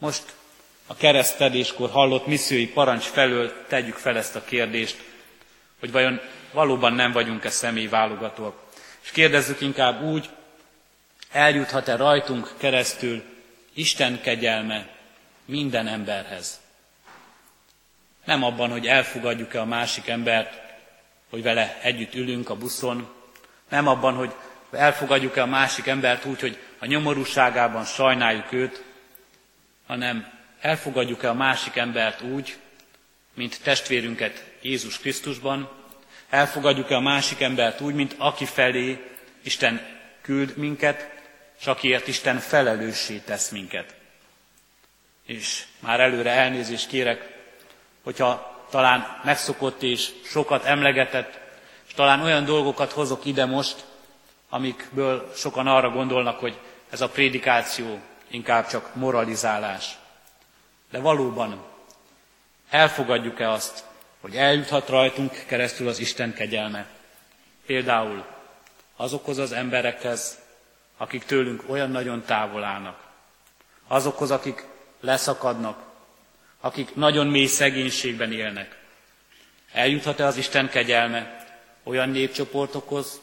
Most 0.00 0.22
a 0.86 0.94
keresztedéskor 0.94 1.90
hallott 1.90 2.26
missziói 2.26 2.66
parancs 2.68 3.04
felől 3.04 3.66
tegyük 3.68 3.94
fel 3.94 4.16
ezt 4.16 4.36
a 4.36 4.44
kérdést, 4.44 5.02
hogy 5.80 5.92
vajon 5.92 6.20
valóban 6.52 6.92
nem 6.92 7.12
vagyunk-e 7.12 7.50
személy 7.50 7.86
válogatóak. 7.86 8.62
És 9.02 9.10
kérdezzük 9.10 9.60
inkább 9.60 10.02
úgy, 10.02 10.28
eljuthat-e 11.32 11.96
rajtunk 11.96 12.52
keresztül 12.56 13.22
Isten 13.74 14.20
kegyelme 14.20 14.88
minden 15.44 15.86
emberhez. 15.86 16.60
Nem 18.24 18.44
abban, 18.44 18.70
hogy 18.70 18.86
elfogadjuk-e 18.86 19.60
a 19.60 19.64
másik 19.64 20.08
embert, 20.08 20.60
hogy 21.30 21.42
vele 21.42 21.78
együtt 21.82 22.14
ülünk 22.14 22.50
a 22.50 22.56
buszon, 22.56 23.08
nem 23.68 23.86
abban, 23.86 24.14
hogy 24.14 24.34
elfogadjuk-e 24.70 25.42
a 25.42 25.46
másik 25.46 25.86
embert 25.86 26.24
úgy, 26.24 26.40
hogy 26.40 26.58
a 26.78 26.86
nyomorúságában 26.86 27.84
sajnáljuk 27.84 28.52
őt, 28.52 28.84
hanem 29.90 30.32
elfogadjuk-e 30.60 31.28
a 31.28 31.34
másik 31.34 31.76
embert 31.76 32.22
úgy, 32.22 32.56
mint 33.34 33.62
testvérünket 33.62 34.44
Jézus 34.62 34.98
Krisztusban, 34.98 35.70
elfogadjuk-e 36.28 36.94
a 36.94 37.00
másik 37.00 37.40
embert 37.40 37.80
úgy, 37.80 37.94
mint 37.94 38.14
aki 38.18 38.44
felé 38.44 39.10
Isten 39.42 39.86
küld 40.20 40.56
minket, 40.56 41.10
és 41.60 41.66
akiért 41.66 42.08
Isten 42.08 42.38
felelőssé 42.38 43.16
tesz 43.16 43.50
minket. 43.50 43.94
És 45.26 45.64
már 45.78 46.00
előre 46.00 46.30
elnézést 46.30 46.88
kérek, 46.88 47.38
hogyha 48.02 48.64
talán 48.70 49.20
megszokott 49.24 49.82
és 49.82 50.10
sokat 50.24 50.64
emlegetett, 50.64 51.38
és 51.86 51.94
talán 51.94 52.22
olyan 52.22 52.44
dolgokat 52.44 52.92
hozok 52.92 53.24
ide 53.24 53.44
most, 53.44 53.84
amikből 54.48 55.32
sokan 55.36 55.66
arra 55.66 55.90
gondolnak, 55.90 56.38
hogy 56.38 56.58
ez 56.90 57.00
a 57.00 57.08
prédikáció 57.08 58.00
inkább 58.30 58.66
csak 58.66 58.94
moralizálás. 58.94 59.98
De 60.90 60.98
valóban 60.98 61.64
elfogadjuk-e 62.70 63.50
azt, 63.50 63.84
hogy 64.20 64.36
eljuthat 64.36 64.88
rajtunk 64.88 65.44
keresztül 65.46 65.88
az 65.88 65.98
Isten 65.98 66.34
kegyelme? 66.34 66.86
Például 67.66 68.24
azokhoz 68.96 69.38
az 69.38 69.52
emberekhez, 69.52 70.38
akik 70.96 71.24
tőlünk 71.24 71.62
olyan 71.66 71.90
nagyon 71.90 72.22
távol 72.24 72.64
állnak. 72.64 73.08
Azokhoz, 73.86 74.30
akik 74.30 74.64
leszakadnak, 75.00 75.82
akik 76.60 76.94
nagyon 76.94 77.26
mély 77.26 77.46
szegénységben 77.46 78.32
élnek. 78.32 78.78
Eljuthat-e 79.72 80.26
az 80.26 80.36
Isten 80.36 80.68
kegyelme 80.68 81.46
olyan 81.82 82.08
népcsoportokhoz, 82.08 83.20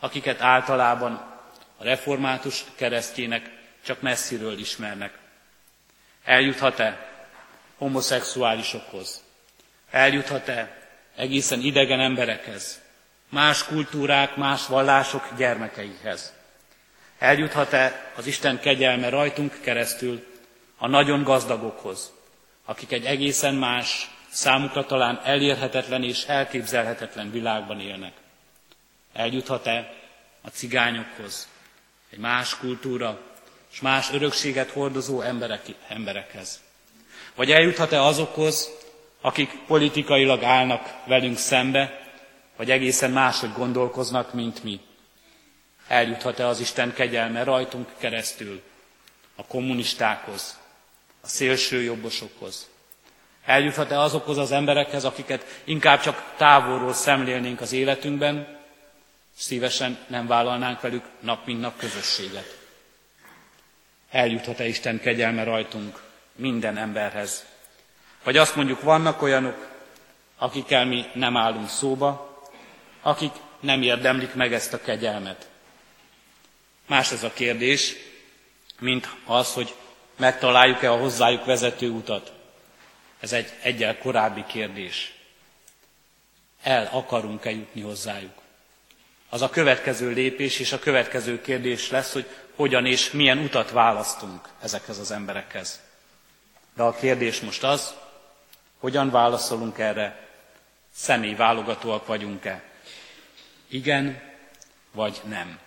akiket 0.00 0.40
általában 0.40 1.12
a 1.76 1.84
református 1.84 2.64
keresztjének 2.74 3.57
csak 3.88 4.00
messziről 4.00 4.58
ismernek? 4.58 5.18
Eljuthat-e 6.24 7.12
homoszexuálisokhoz? 7.76 9.22
Eljuthat-e 9.90 10.88
egészen 11.16 11.60
idegen 11.60 12.00
emberekhez, 12.00 12.80
más 13.28 13.64
kultúrák, 13.64 14.36
más 14.36 14.66
vallások 14.66 15.28
gyermekeihez? 15.36 16.32
Eljuthat-e 17.18 18.12
az 18.16 18.26
Isten 18.26 18.60
kegyelme 18.60 19.08
rajtunk 19.08 19.60
keresztül 19.60 20.26
a 20.76 20.86
nagyon 20.88 21.22
gazdagokhoz, 21.22 22.12
akik 22.64 22.92
egy 22.92 23.04
egészen 23.04 23.54
más, 23.54 24.10
számukra 24.30 24.84
talán 24.84 25.20
elérhetetlen 25.24 26.02
és 26.02 26.24
elképzelhetetlen 26.24 27.30
világban 27.30 27.80
élnek? 27.80 28.12
Eljuthat-e 29.12 29.94
a 30.40 30.48
cigányokhoz, 30.48 31.48
egy 32.10 32.18
más 32.18 32.58
kultúra 32.58 33.27
és 33.78 33.84
más 33.84 34.12
örökséget 34.12 34.70
hordozó 34.70 35.20
emberek, 35.20 35.62
emberekhez? 35.88 36.60
Vagy 37.34 37.50
eljuthat-e 37.50 38.02
azokhoz, 38.02 38.68
akik 39.20 39.50
politikailag 39.66 40.42
állnak 40.42 40.94
velünk 41.06 41.36
szembe, 41.36 42.00
vagy 42.56 42.70
egészen 42.70 43.10
máshogy 43.10 43.52
gondolkoznak, 43.52 44.34
mint 44.34 44.64
mi? 44.64 44.80
Eljuthat-e 45.88 46.46
az 46.46 46.60
Isten 46.60 46.92
kegyelme 46.94 47.44
rajtunk 47.44 47.88
keresztül 47.98 48.62
a 49.36 49.44
kommunistákhoz, 49.44 50.58
a 51.20 51.28
szélső 51.28 51.82
jobbosokhoz? 51.82 52.68
Eljuthat-e 53.44 54.00
azokhoz 54.00 54.38
az 54.38 54.52
emberekhez, 54.52 55.04
akiket 55.04 55.44
inkább 55.64 56.00
csak 56.00 56.34
távolról 56.36 56.92
szemlélnénk 56.92 57.60
az 57.60 57.72
életünkben, 57.72 58.58
szívesen 59.36 59.98
nem 60.06 60.26
vállalnánk 60.26 60.80
velük 60.80 61.04
nap 61.20 61.46
mint 61.46 61.60
nap 61.60 61.78
közösséget? 61.78 62.57
Eljuthat-e 64.10 64.66
Isten 64.66 65.00
kegyelme 65.00 65.44
rajtunk 65.44 66.02
minden 66.34 66.76
emberhez? 66.76 67.44
Vagy 68.24 68.36
azt 68.36 68.56
mondjuk, 68.56 68.82
vannak 68.82 69.22
olyanok, 69.22 69.68
akikkel 70.38 70.84
mi 70.84 71.04
nem 71.14 71.36
állunk 71.36 71.68
szóba, 71.68 72.42
akik 73.02 73.32
nem 73.60 73.82
érdemlik 73.82 74.34
meg 74.34 74.52
ezt 74.52 74.72
a 74.72 74.80
kegyelmet. 74.80 75.48
Más 76.86 77.12
ez 77.12 77.22
a 77.22 77.32
kérdés, 77.32 77.94
mint 78.78 79.08
az, 79.24 79.52
hogy 79.52 79.74
megtaláljuk-e 80.16 80.92
a 80.92 80.98
hozzájuk 80.98 81.44
vezető 81.44 81.90
utat. 81.90 82.32
Ez 83.20 83.32
egy 83.32 83.52
egyel 83.62 83.98
korábbi 83.98 84.44
kérdés. 84.46 85.12
El 86.62 86.88
akarunk-e 86.92 87.50
jutni 87.50 87.80
hozzájuk? 87.80 88.40
Az 89.28 89.42
a 89.42 89.50
következő 89.50 90.10
lépés 90.10 90.58
és 90.58 90.72
a 90.72 90.78
következő 90.78 91.40
kérdés 91.40 91.90
lesz, 91.90 92.12
hogy 92.12 92.26
hogyan 92.54 92.86
és 92.86 93.10
milyen 93.10 93.38
utat 93.38 93.70
választunk 93.70 94.48
ezekhez 94.62 94.98
az 94.98 95.10
emberekhez. 95.10 95.80
De 96.76 96.82
a 96.82 96.92
kérdés 96.94 97.40
most 97.40 97.64
az, 97.64 97.94
hogyan 98.78 99.10
válaszolunk 99.10 99.78
erre, 99.78 100.28
személyválogatóak 100.94 102.06
vagyunk-e? 102.06 102.62
Igen 103.68 104.20
vagy 104.92 105.20
nem? 105.24 105.58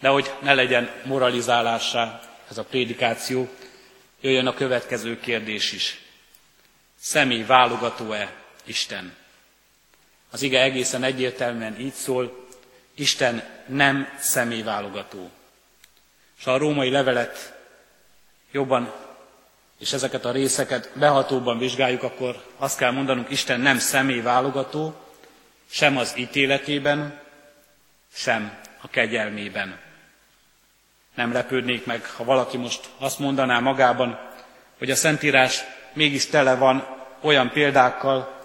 De 0.00 0.08
hogy 0.08 0.32
ne 0.42 0.54
legyen 0.54 0.90
moralizálásá 1.04 2.20
ez 2.50 2.58
a 2.58 2.64
prédikáció, 2.64 3.48
jöjjön 4.20 4.46
a 4.46 4.54
következő 4.54 5.20
kérdés 5.20 5.72
is. 5.72 6.00
Személy 7.00 7.42
válogató-e 7.42 8.32
Isten? 8.64 9.16
Az 10.32 10.42
ige 10.42 10.62
egészen 10.62 11.02
egyértelműen 11.02 11.80
így 11.80 11.92
szól, 11.92 12.46
Isten 12.94 13.42
nem 13.66 14.08
személyválogató. 14.18 15.30
És 16.38 16.46
a 16.46 16.58
római 16.58 16.90
levelet 16.90 17.58
jobban 18.50 18.92
és 19.78 19.92
ezeket 19.92 20.24
a 20.24 20.32
részeket 20.32 20.90
behatóban 20.94 21.58
vizsgáljuk, 21.58 22.02
akkor 22.02 22.44
azt 22.56 22.78
kell 22.78 22.90
mondanunk, 22.90 23.30
Isten 23.30 23.60
nem 23.60 23.78
személyválogató, 23.78 24.94
sem 25.70 25.96
az 25.96 26.12
ítéletében, 26.16 27.20
sem 28.12 28.58
a 28.80 28.88
kegyelmében. 28.88 29.78
Nem 31.14 31.32
lepődnék 31.32 31.86
meg, 31.86 32.06
ha 32.06 32.24
valaki 32.24 32.56
most 32.56 32.88
azt 32.98 33.18
mondaná 33.18 33.58
magában, 33.58 34.18
hogy 34.78 34.90
a 34.90 34.94
Szentírás 34.94 35.64
mégis 35.92 36.26
tele 36.26 36.54
van 36.54 36.86
olyan 37.20 37.50
példákkal, 37.50 38.40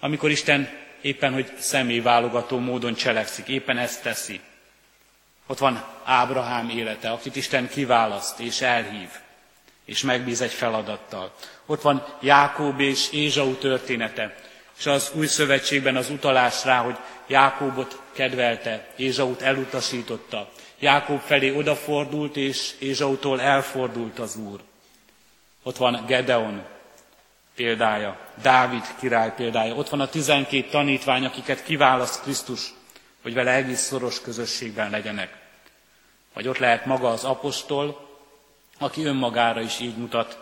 amikor 0.00 0.30
Isten 0.30 0.68
éppen, 1.02 1.32
hogy 1.32 1.52
személyválogató 1.58 2.58
módon 2.58 2.94
cselekszik, 2.94 3.48
éppen 3.48 3.78
ezt 3.78 4.02
teszi. 4.02 4.40
Ott 5.46 5.58
van 5.58 5.84
Ábrahám 6.04 6.68
élete, 6.68 7.10
akit 7.10 7.36
Isten 7.36 7.68
kiválaszt 7.68 8.40
és 8.40 8.60
elhív, 8.60 9.08
és 9.84 10.02
megbíz 10.02 10.40
egy 10.40 10.52
feladattal. 10.52 11.34
Ott 11.66 11.82
van 11.82 12.06
Jákób 12.20 12.80
és 12.80 13.12
Ézsau 13.12 13.54
története, 13.54 14.34
és 14.78 14.86
az 14.86 15.10
új 15.14 15.26
szövetségben 15.26 15.96
az 15.96 16.10
utalás 16.10 16.64
rá, 16.64 16.78
hogy 16.78 16.96
Jákóbot 17.26 18.00
kedvelte, 18.12 18.86
Ézsaut 18.96 19.42
elutasította. 19.42 20.50
Jákob 20.78 21.20
felé 21.20 21.50
odafordult, 21.50 22.36
és 22.36 22.74
Ézsautól 22.78 23.40
elfordult 23.40 24.18
az 24.18 24.36
Úr. 24.36 24.60
Ott 25.62 25.76
van 25.76 26.04
Gedeon 26.06 26.62
példája, 27.54 28.18
Dávid 28.42 28.84
király 28.98 29.34
példája. 29.34 29.74
Ott 29.74 29.88
van 29.88 30.00
a 30.00 30.08
tizenkét 30.08 30.70
tanítvány, 30.70 31.24
akiket 31.24 31.62
kiválaszt 31.62 32.22
Krisztus, 32.22 32.72
hogy 33.22 33.34
vele 33.34 33.50
egész 33.50 33.80
szoros 33.80 34.20
közösségben 34.20 34.90
legyenek. 34.90 35.40
Vagy 36.32 36.48
ott 36.48 36.58
lehet 36.58 36.86
maga 36.86 37.08
az 37.08 37.24
apostol, 37.24 38.10
aki 38.78 39.04
önmagára 39.04 39.60
is 39.60 39.80
így 39.80 39.96
mutat, 39.96 40.38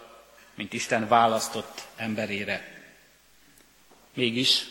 mint 0.55 0.73
Isten 0.73 1.09
választott 1.09 1.83
emberére. 1.97 2.83
Mégis 4.15 4.67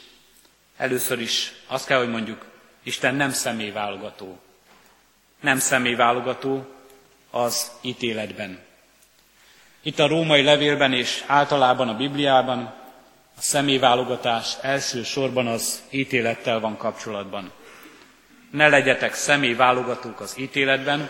először 0.78 1.20
is 1.20 1.54
azt 1.68 1.86
kell, 1.86 1.98
hogy 1.98 2.10
mondjuk, 2.10 2.46
Isten 2.84 3.16
nem 3.16 3.32
személyválogató. 3.32 4.40
Nem 5.40 5.60
személyválogató 5.60 6.68
az 7.30 7.72
ítéletben. 7.82 8.68
Itt 9.90 10.00
a 10.00 10.08
római 10.08 10.42
levélben 10.44 10.94
és 10.94 11.24
általában 11.28 11.90
a 11.90 11.96
Bibliában 11.96 12.60
a 13.38 13.42
személyválogatás 13.42 14.54
elsősorban 14.62 15.48
az 15.48 15.82
ítélettel 15.90 16.60
van 16.60 16.78
kapcsolatban. 16.78 17.52
Ne 18.52 18.68
legyetek 18.68 19.14
személyválogatók 19.14 20.20
az 20.20 20.34
ítéletben, 20.38 21.10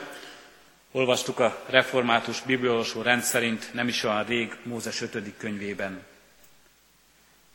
olvastuk 0.92 1.40
a 1.40 1.64
református 1.70 2.42
bibliolvasó 2.42 3.02
rendszerint 3.02 3.74
nem 3.74 3.88
is 3.88 4.04
olyan 4.04 4.26
rég 4.26 4.56
Mózes 4.64 5.02
5. 5.02 5.38
könyvében. 5.38 6.04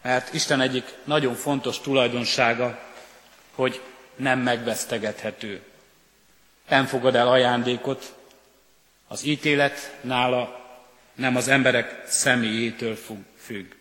Mert 0.03 0.35
Isten 0.35 0.61
egyik 0.61 0.95
nagyon 1.05 1.35
fontos 1.35 1.81
tulajdonsága, 1.81 2.79
hogy 3.55 3.81
nem 4.17 4.39
megvesztegethető. 4.39 5.63
Nem 6.69 6.85
fogad 6.87 7.15
el 7.15 7.29
ajándékot, 7.29 8.15
az 9.09 9.25
ítélet 9.25 9.97
nála 10.01 10.63
nem 11.15 11.37
az 11.37 11.49
emberek 11.49 12.03
személyétől 12.07 12.99
függ. 13.37 13.73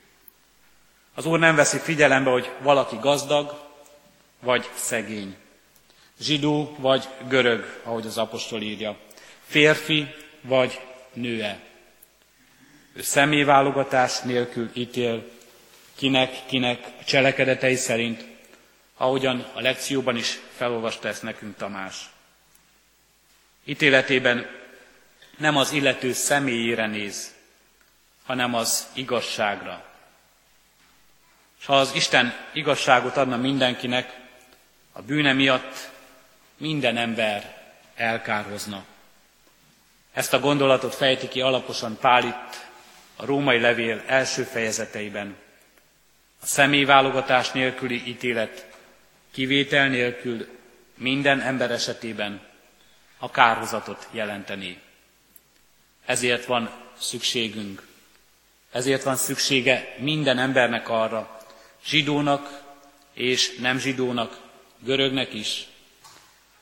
Az 1.13 1.25
Úr 1.25 1.39
nem 1.39 1.55
veszi 1.55 1.77
figyelembe, 1.77 2.29
hogy 2.29 2.51
valaki 2.61 2.97
gazdag, 3.01 3.61
vagy 4.39 4.69
szegény. 4.75 5.35
Zsidó, 6.19 6.75
vagy 6.79 7.07
görög, 7.27 7.81
ahogy 7.83 8.05
az 8.05 8.17
apostol 8.17 8.61
írja. 8.61 8.97
Férfi, 9.45 10.07
vagy 10.41 10.81
nőe. 11.13 11.59
Ő 12.93 13.01
személyválogatás 13.01 14.19
nélkül 14.19 14.69
ítél 14.73 15.31
kinek, 15.95 16.45
kinek 16.45 16.85
a 16.99 17.03
cselekedetei 17.03 17.75
szerint, 17.75 18.25
ahogyan 18.97 19.45
a 19.53 19.61
lekcióban 19.61 20.15
is 20.17 20.39
felolvasta 20.55 21.07
ezt 21.07 21.23
nekünk 21.23 21.57
Tamás. 21.57 22.09
Ítéletében 23.65 24.62
nem 25.37 25.57
az 25.57 25.71
illető 25.71 26.13
személyére 26.13 26.87
néz, 26.87 27.33
hanem 28.25 28.53
az 28.53 28.87
igazságra. 28.93 29.83
És 31.59 31.65
ha 31.65 31.79
az 31.79 31.91
Isten 31.95 32.33
igazságot 32.53 33.17
adna 33.17 33.37
mindenkinek, 33.37 34.21
a 34.91 35.01
bűne 35.01 35.33
miatt 35.33 35.89
minden 36.57 36.97
ember 36.97 37.61
elkárhozna. 37.95 38.85
Ezt 40.13 40.33
a 40.33 40.39
gondolatot 40.39 40.95
fejti 40.95 41.27
ki 41.27 41.41
alaposan 41.41 41.97
Pál 41.97 42.23
itt 42.23 42.67
a 43.15 43.25
római 43.25 43.59
levél 43.59 44.03
első 44.07 44.43
fejezeteiben. 44.43 45.35
A 46.41 46.45
személyválogatás 46.45 47.51
nélküli 47.51 48.07
ítélet 48.07 48.67
kivétel 49.31 49.87
nélkül 49.87 50.47
minden 50.95 51.41
ember 51.41 51.71
esetében 51.71 52.41
a 53.17 53.31
kárhozatot 53.31 54.07
jelenteni. 54.11 54.81
Ezért 56.05 56.45
van 56.45 56.69
szükségünk, 56.99 57.87
ezért 58.71 59.03
van 59.03 59.15
szüksége 59.15 59.95
minden 59.97 60.37
embernek 60.37 60.89
arra, 60.89 61.37
zsidónak 61.85 62.61
és 63.13 63.55
nem 63.55 63.79
zsidónak, 63.79 64.39
görögnek 64.79 65.33
is, 65.33 65.67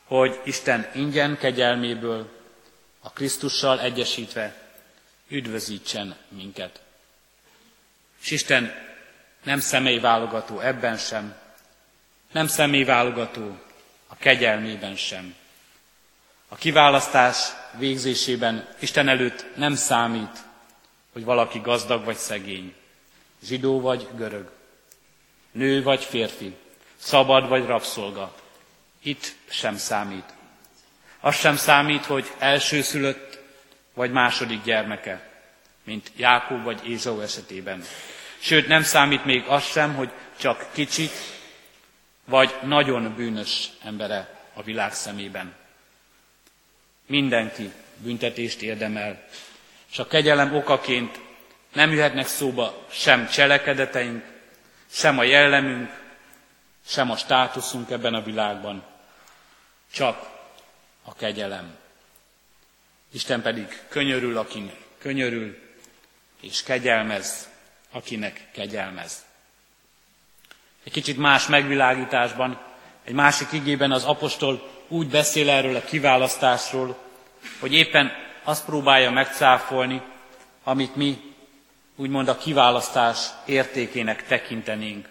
hogy 0.05 0.39
Isten 0.43 0.89
ingyen 0.93 1.37
kegyelméből, 1.37 2.29
a 2.99 3.11
Krisztussal 3.11 3.79
egyesítve 3.79 4.55
üdvözítsen 5.27 6.15
minket. 6.27 6.81
És 8.21 8.31
Isten 8.31 8.73
nem 9.43 9.59
személyválogató 9.59 10.59
ebben 10.59 10.97
sem, 10.97 11.35
nem 12.31 12.47
személyválogató 12.47 13.59
a 14.07 14.15
kegyelmében 14.15 14.95
sem. 14.95 15.35
A 16.47 16.55
kiválasztás 16.55 17.37
végzésében 17.77 18.67
Isten 18.79 19.07
előtt 19.07 19.45
nem 19.55 19.75
számít, 19.75 20.43
hogy 21.13 21.23
valaki 21.23 21.59
gazdag 21.59 22.03
vagy 22.05 22.15
szegény, 22.17 22.73
zsidó 23.43 23.79
vagy 23.81 24.07
görög, 24.15 24.51
nő 25.51 25.83
vagy 25.83 26.03
férfi, 26.03 26.55
szabad 26.97 27.47
vagy 27.47 27.65
rabszolga. 27.65 28.35
Itt 29.03 29.35
sem 29.49 29.77
számít. 29.77 30.33
Az 31.19 31.35
sem 31.35 31.55
számít, 31.55 32.05
hogy 32.05 32.31
elsőszülött 32.39 33.39
vagy 33.93 34.11
második 34.11 34.63
gyermeke, 34.63 35.29
mint 35.83 36.11
Jákob 36.15 36.63
vagy 36.63 36.89
Ézsau 36.89 37.19
esetében. 37.19 37.83
Sőt, 38.39 38.67
nem 38.67 38.83
számít 38.83 39.25
még 39.25 39.43
az 39.47 39.63
sem, 39.63 39.95
hogy 39.95 40.11
csak 40.37 40.67
kicsit 40.71 41.11
vagy 42.25 42.55
nagyon 42.63 43.13
bűnös 43.15 43.69
embere 43.83 44.39
a 44.53 44.63
világ 44.63 44.93
szemében. 44.93 45.53
Mindenki 47.11 47.71
büntetést 47.97 48.61
érdemel, 48.61 49.27
és 49.91 49.99
a 49.99 50.07
kegyelem 50.07 50.55
okaként 50.55 51.19
nem 51.73 51.91
jöhetnek 51.91 52.27
szóba 52.27 52.85
sem 52.91 53.27
cselekedeteink, 53.29 54.23
sem 54.91 55.19
a 55.19 55.23
jellemünk, 55.23 56.01
sem 56.87 57.11
a 57.11 57.17
státuszunk 57.17 57.89
ebben 57.89 58.13
a 58.13 58.23
világban, 58.23 58.83
csak 59.93 60.29
a 61.03 61.13
kegyelem. 61.15 61.77
Isten 63.13 63.41
pedig 63.41 63.81
könyörül, 63.89 64.37
akinek 64.37 64.75
könyörül, 64.97 65.57
és 66.41 66.63
kegyelmez, 66.63 67.49
akinek 67.91 68.47
kegyelmez. 68.51 69.25
Egy 70.83 70.91
kicsit 70.91 71.17
más 71.17 71.47
megvilágításban, 71.47 72.61
egy 73.03 73.13
másik 73.13 73.51
igében 73.51 73.91
az 73.91 74.03
apostol 74.03 74.80
úgy 74.91 75.07
beszél 75.07 75.49
erről 75.49 75.75
a 75.75 75.83
kiválasztásról, 75.83 76.97
hogy 77.59 77.73
éppen 77.73 78.11
azt 78.43 78.65
próbálja 78.65 79.11
megcáfolni, 79.11 80.01
amit 80.63 80.95
mi 80.95 81.21
úgymond 81.95 82.27
a 82.27 82.37
kiválasztás 82.37 83.17
értékének 83.45 84.25
tekintenénk, 84.27 85.07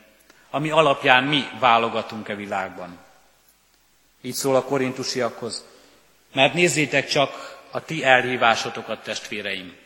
ami 0.50 0.70
alapján 0.70 1.24
mi 1.24 1.48
válogatunk-e 1.58 2.34
világban. 2.34 2.98
Így 4.20 4.34
szól 4.34 4.56
a 4.56 4.64
korintusiakhoz, 4.64 5.64
mert 6.32 6.54
nézzétek 6.54 7.08
csak 7.08 7.58
a 7.70 7.84
ti 7.84 8.04
elhívásotokat, 8.04 9.02
testvéreim. 9.02 9.76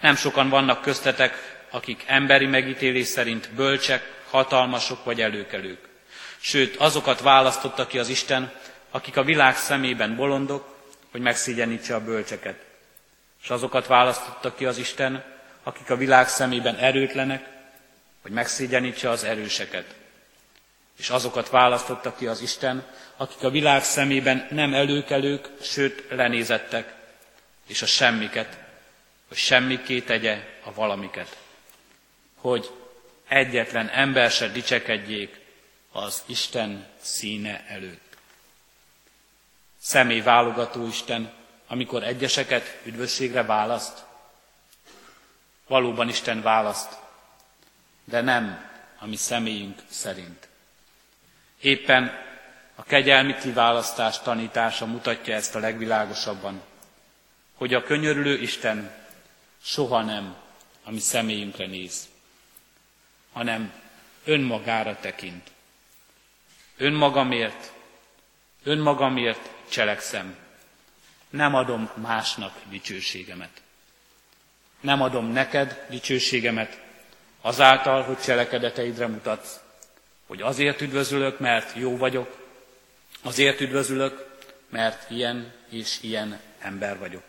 Nem 0.00 0.16
sokan 0.16 0.48
vannak 0.48 0.80
köztetek, 0.80 1.66
akik 1.70 2.04
emberi 2.06 2.46
megítélés 2.46 3.06
szerint 3.06 3.50
bölcsek, 3.54 4.22
hatalmasok 4.30 5.04
vagy 5.04 5.20
előkelők. 5.20 5.88
Sőt, 6.40 6.76
azokat 6.76 7.20
választotta 7.20 7.86
ki 7.86 7.98
az 7.98 8.08
Isten, 8.08 8.52
akik 8.98 9.16
a 9.16 9.22
világ 9.24 9.56
szemében 9.56 10.16
bolondok, 10.16 10.76
hogy 11.10 11.20
megszégyenítse 11.20 11.94
a 11.94 12.04
bölcseket. 12.04 12.64
És 13.42 13.50
azokat 13.50 13.86
választotta 13.86 14.54
ki 14.54 14.64
az 14.66 14.78
Isten, 14.78 15.24
akik 15.62 15.90
a 15.90 15.96
világ 15.96 16.28
szemében 16.28 16.76
erőtlenek, 16.76 17.46
hogy 18.22 18.30
megszégyenítse 18.30 19.10
az 19.10 19.24
erőseket. 19.24 19.94
És 20.98 21.10
azokat 21.10 21.50
választotta 21.50 22.14
ki 22.14 22.26
az 22.26 22.40
Isten, 22.40 22.86
akik 23.16 23.42
a 23.42 23.50
világ 23.50 23.82
szemében 23.84 24.46
nem 24.50 24.74
előkelők, 24.74 25.48
sőt 25.62 26.04
lenézettek, 26.10 26.94
és 27.66 27.82
a 27.82 27.86
semmiket, 27.86 28.58
hogy 29.28 29.36
semmiké 29.36 30.00
tegye 30.00 30.38
a 30.64 30.72
valamiket. 30.74 31.36
Hogy 32.34 32.70
egyetlen 33.28 33.88
ember 33.88 34.30
se 34.30 34.48
dicsekedjék 34.48 35.40
az 35.92 36.22
Isten 36.26 36.86
színe 37.00 37.64
előtt. 37.68 38.07
Személy 39.88 40.20
válogató 40.20 40.86
Isten, 40.86 41.32
amikor 41.66 42.02
egyeseket 42.02 42.80
üdvösségre 42.84 43.42
választ, 43.44 44.04
Valóban 45.66 46.08
Isten 46.08 46.42
választ, 46.42 46.98
de 48.04 48.20
nem 48.20 48.70
a 48.98 49.06
mi 49.06 49.16
személyünk 49.16 49.82
szerint. 49.88 50.48
Éppen 51.60 52.12
a 52.74 52.82
kegyelmi 52.82 53.34
kiválasztás 53.34 54.18
tanítása 54.20 54.86
mutatja 54.86 55.34
ezt 55.34 55.54
a 55.54 55.58
legvilágosabban, 55.58 56.62
hogy 57.54 57.74
a 57.74 57.82
könyörülő 57.82 58.38
Isten 58.40 58.90
soha 59.62 60.02
nem 60.02 60.36
a 60.84 60.90
mi 60.90 61.00
személyünkre 61.00 61.66
néz, 61.66 62.08
hanem 63.32 63.72
önmagára 64.24 64.96
tekint. 65.00 65.50
Önmagamért, 66.76 67.72
önmagamért 68.64 69.56
cselekszem, 69.68 70.36
nem 71.30 71.54
adom 71.54 71.90
másnak 71.94 72.54
dicsőségemet. 72.70 73.62
Nem 74.80 75.02
adom 75.02 75.32
neked 75.32 75.86
dicsőségemet 75.88 76.80
azáltal, 77.40 78.02
hogy 78.02 78.18
cselekedeteidre 78.18 79.06
mutatsz, 79.06 79.60
hogy 80.26 80.42
azért 80.42 80.80
üdvözülök, 80.80 81.38
mert 81.38 81.76
jó 81.76 81.96
vagyok, 81.96 82.46
azért 83.22 83.60
üdvözülök, 83.60 84.38
mert 84.68 85.10
ilyen 85.10 85.52
és 85.68 85.98
ilyen 86.00 86.40
ember 86.58 86.98
vagyok. 86.98 87.22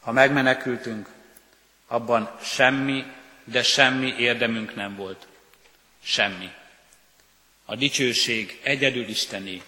Ha 0.00 0.12
megmenekültünk, 0.12 1.08
abban 1.86 2.38
semmi, 2.42 3.04
de 3.44 3.62
semmi 3.62 4.14
érdemünk 4.18 4.74
nem 4.74 4.96
volt. 4.96 5.26
Semmi. 6.02 6.52
A 7.64 7.76
dicsőség 7.76 8.60
egyedül 8.62 9.08
Istené. 9.08 9.62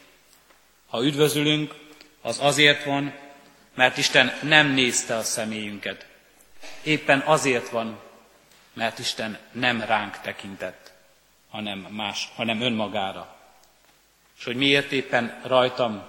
Ha 0.87 1.05
üdvözülünk, 1.05 1.75
az 2.21 2.39
azért 2.41 2.85
van, 2.85 3.15
mert 3.75 3.97
Isten 3.97 4.33
nem 4.43 4.67
nézte 4.67 5.17
a 5.17 5.23
személyünket, 5.23 6.07
éppen 6.83 7.21
azért 7.21 7.69
van, 7.69 8.01
mert 8.73 8.99
Isten 8.99 9.39
nem 9.53 9.81
ránk 9.81 10.21
tekintett, 10.21 10.93
hanem, 11.49 11.79
más, 11.79 12.29
hanem 12.35 12.61
önmagára. 12.61 13.37
És 14.39 14.45
hogy 14.45 14.57
miért 14.57 14.93
éppen 14.93 15.41
rajtam, 15.45 16.09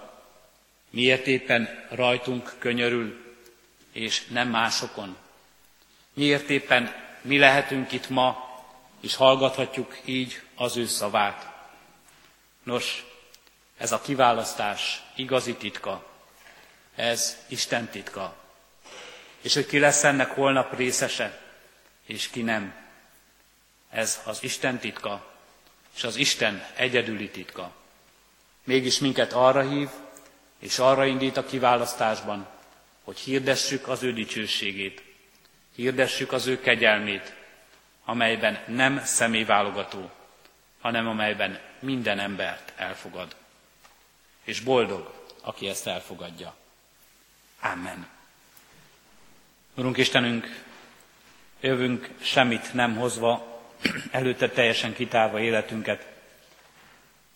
miért 0.89 1.27
éppen 1.27 1.85
rajtunk 1.89 2.55
könyörül, 2.57 3.35
és 3.91 4.25
nem 4.27 4.49
másokon. 4.49 5.17
Miért 6.13 6.49
éppen 6.49 6.93
mi 7.21 7.37
lehetünk 7.37 7.91
itt 7.91 8.09
ma, 8.09 8.45
és 9.01 9.15
hallgathatjuk 9.15 9.97
így 10.05 10.41
az 10.55 10.77
ő 10.77 10.85
szavát. 10.85 11.51
Nos, 12.63 13.05
ez 13.77 13.91
a 13.91 14.01
kiválasztás 14.01 15.01
igazi 15.15 15.55
titka, 15.55 16.05
ez 16.95 17.37
Isten 17.47 17.87
titka 17.89 18.35
és 19.47 19.53
hogy 19.53 19.65
ki 19.65 19.79
lesz 19.79 20.03
ennek 20.03 20.29
holnap 20.29 20.77
részese, 20.77 21.39
és 22.05 22.29
ki 22.29 22.41
nem. 22.41 22.73
Ez 23.89 24.21
az 24.25 24.43
Isten 24.43 24.79
titka, 24.79 25.33
és 25.95 26.03
az 26.03 26.15
Isten 26.15 26.65
egyedüli 26.75 27.29
titka. 27.29 27.71
Mégis 28.63 28.99
minket 28.99 29.33
arra 29.33 29.69
hív, 29.69 29.89
és 30.59 30.79
arra 30.79 31.05
indít 31.05 31.37
a 31.37 31.45
kiválasztásban, 31.45 32.47
hogy 33.03 33.19
hirdessük 33.19 33.87
az 33.87 34.03
ő 34.03 34.13
dicsőségét, 34.13 35.03
hirdessük 35.75 36.31
az 36.31 36.47
ő 36.47 36.59
kegyelmét, 36.59 37.33
amelyben 38.05 38.63
nem 38.67 39.01
személyválogató, 39.05 40.11
hanem 40.81 41.07
amelyben 41.07 41.59
minden 41.79 42.19
embert 42.19 42.73
elfogad. 42.75 43.35
És 44.47 44.59
boldog 44.59 45.13
aki 45.41 45.67
ezt 45.67 45.87
elfogadja. 45.87 46.55
Amen. 47.61 48.07
Urunk 49.75 49.97
Istenünk, 49.97 50.63
jövünk 51.59 52.09
semmit 52.21 52.73
nem 52.73 52.95
hozva, 52.95 53.61
előtte 54.11 54.49
teljesen 54.49 54.93
kitálva 54.93 55.39
életünket, 55.39 56.05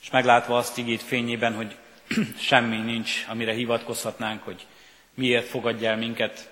és 0.02 0.10
meglátva 0.10 0.58
azt 0.58 0.78
igét 0.78 1.02
fényében, 1.02 1.56
hogy 1.56 1.76
semmi 2.50 2.78
nincs, 2.78 3.26
amire 3.28 3.54
hivatkozhatnánk, 3.54 4.44
hogy 4.44 4.66
miért 5.14 5.48
fogadj 5.48 5.86
el 5.86 5.98
minket, 5.98 6.50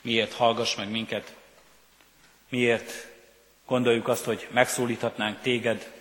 miért 0.00 0.32
hallgass 0.32 0.76
meg 0.76 0.90
minket, 0.90 1.36
miért 2.48 3.08
gondoljuk 3.66 4.08
azt, 4.08 4.24
hogy 4.24 4.48
megszólíthatnánk 4.50 5.40
téged, 5.40 5.92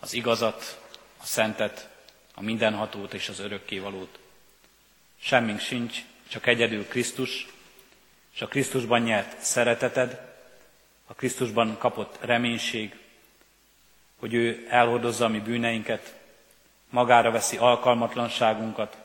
az 0.00 0.12
igazat, 0.12 0.80
a 1.20 1.24
szentet, 1.24 1.91
a 2.34 2.42
mindenhatót 2.42 3.14
és 3.14 3.28
az 3.28 3.38
örökkévalót. 3.38 4.18
Semmink 5.20 5.60
sincs, 5.60 5.98
csak 6.28 6.46
egyedül 6.46 6.86
Krisztus, 6.88 7.46
és 8.34 8.42
a 8.42 8.46
Krisztusban 8.46 9.00
nyert 9.00 9.42
szereteted, 9.42 10.20
a 11.06 11.14
Krisztusban 11.14 11.78
kapott 11.78 12.18
reménység, 12.20 12.98
hogy 14.16 14.34
ő 14.34 14.66
elhordozza 14.68 15.24
a 15.24 15.28
mi 15.28 15.40
bűneinket, 15.40 16.14
magára 16.90 17.30
veszi 17.30 17.56
alkalmatlanságunkat, 17.56 18.96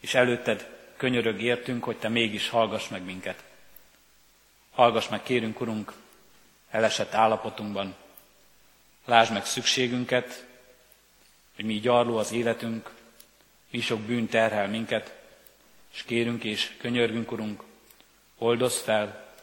és 0.00 0.14
előtted 0.14 0.68
könyörög 0.96 1.40
értünk, 1.42 1.84
hogy 1.84 1.96
te 1.96 2.08
mégis 2.08 2.48
hallgass 2.48 2.88
meg 2.88 3.02
minket. 3.02 3.44
Hallgass 4.70 5.08
meg, 5.08 5.22
kérünk, 5.22 5.60
Urunk, 5.60 5.92
elesett 6.70 7.14
állapotunkban. 7.14 7.94
Lásd 9.04 9.32
meg 9.32 9.44
szükségünket, 9.44 10.46
hogy 11.54 11.64
mi 11.64 11.80
gyarló 11.80 12.16
az 12.16 12.32
életünk, 12.32 12.90
mi 13.70 13.80
sok 13.80 14.00
bűn 14.00 14.26
terhel 14.26 14.68
minket, 14.68 15.20
és 15.94 16.02
kérünk 16.02 16.44
és 16.44 16.74
könyörgünk, 16.78 17.32
Urunk, 17.32 17.62
oldozz 18.38 18.80
fel, 18.80 19.34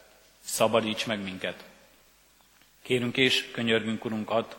szabadíts 0.44 1.06
meg 1.06 1.22
minket. 1.22 1.64
Kérünk 2.82 3.16
és 3.16 3.50
könyörgünk, 3.50 4.04
Urunk, 4.04 4.30
ad, 4.30 4.56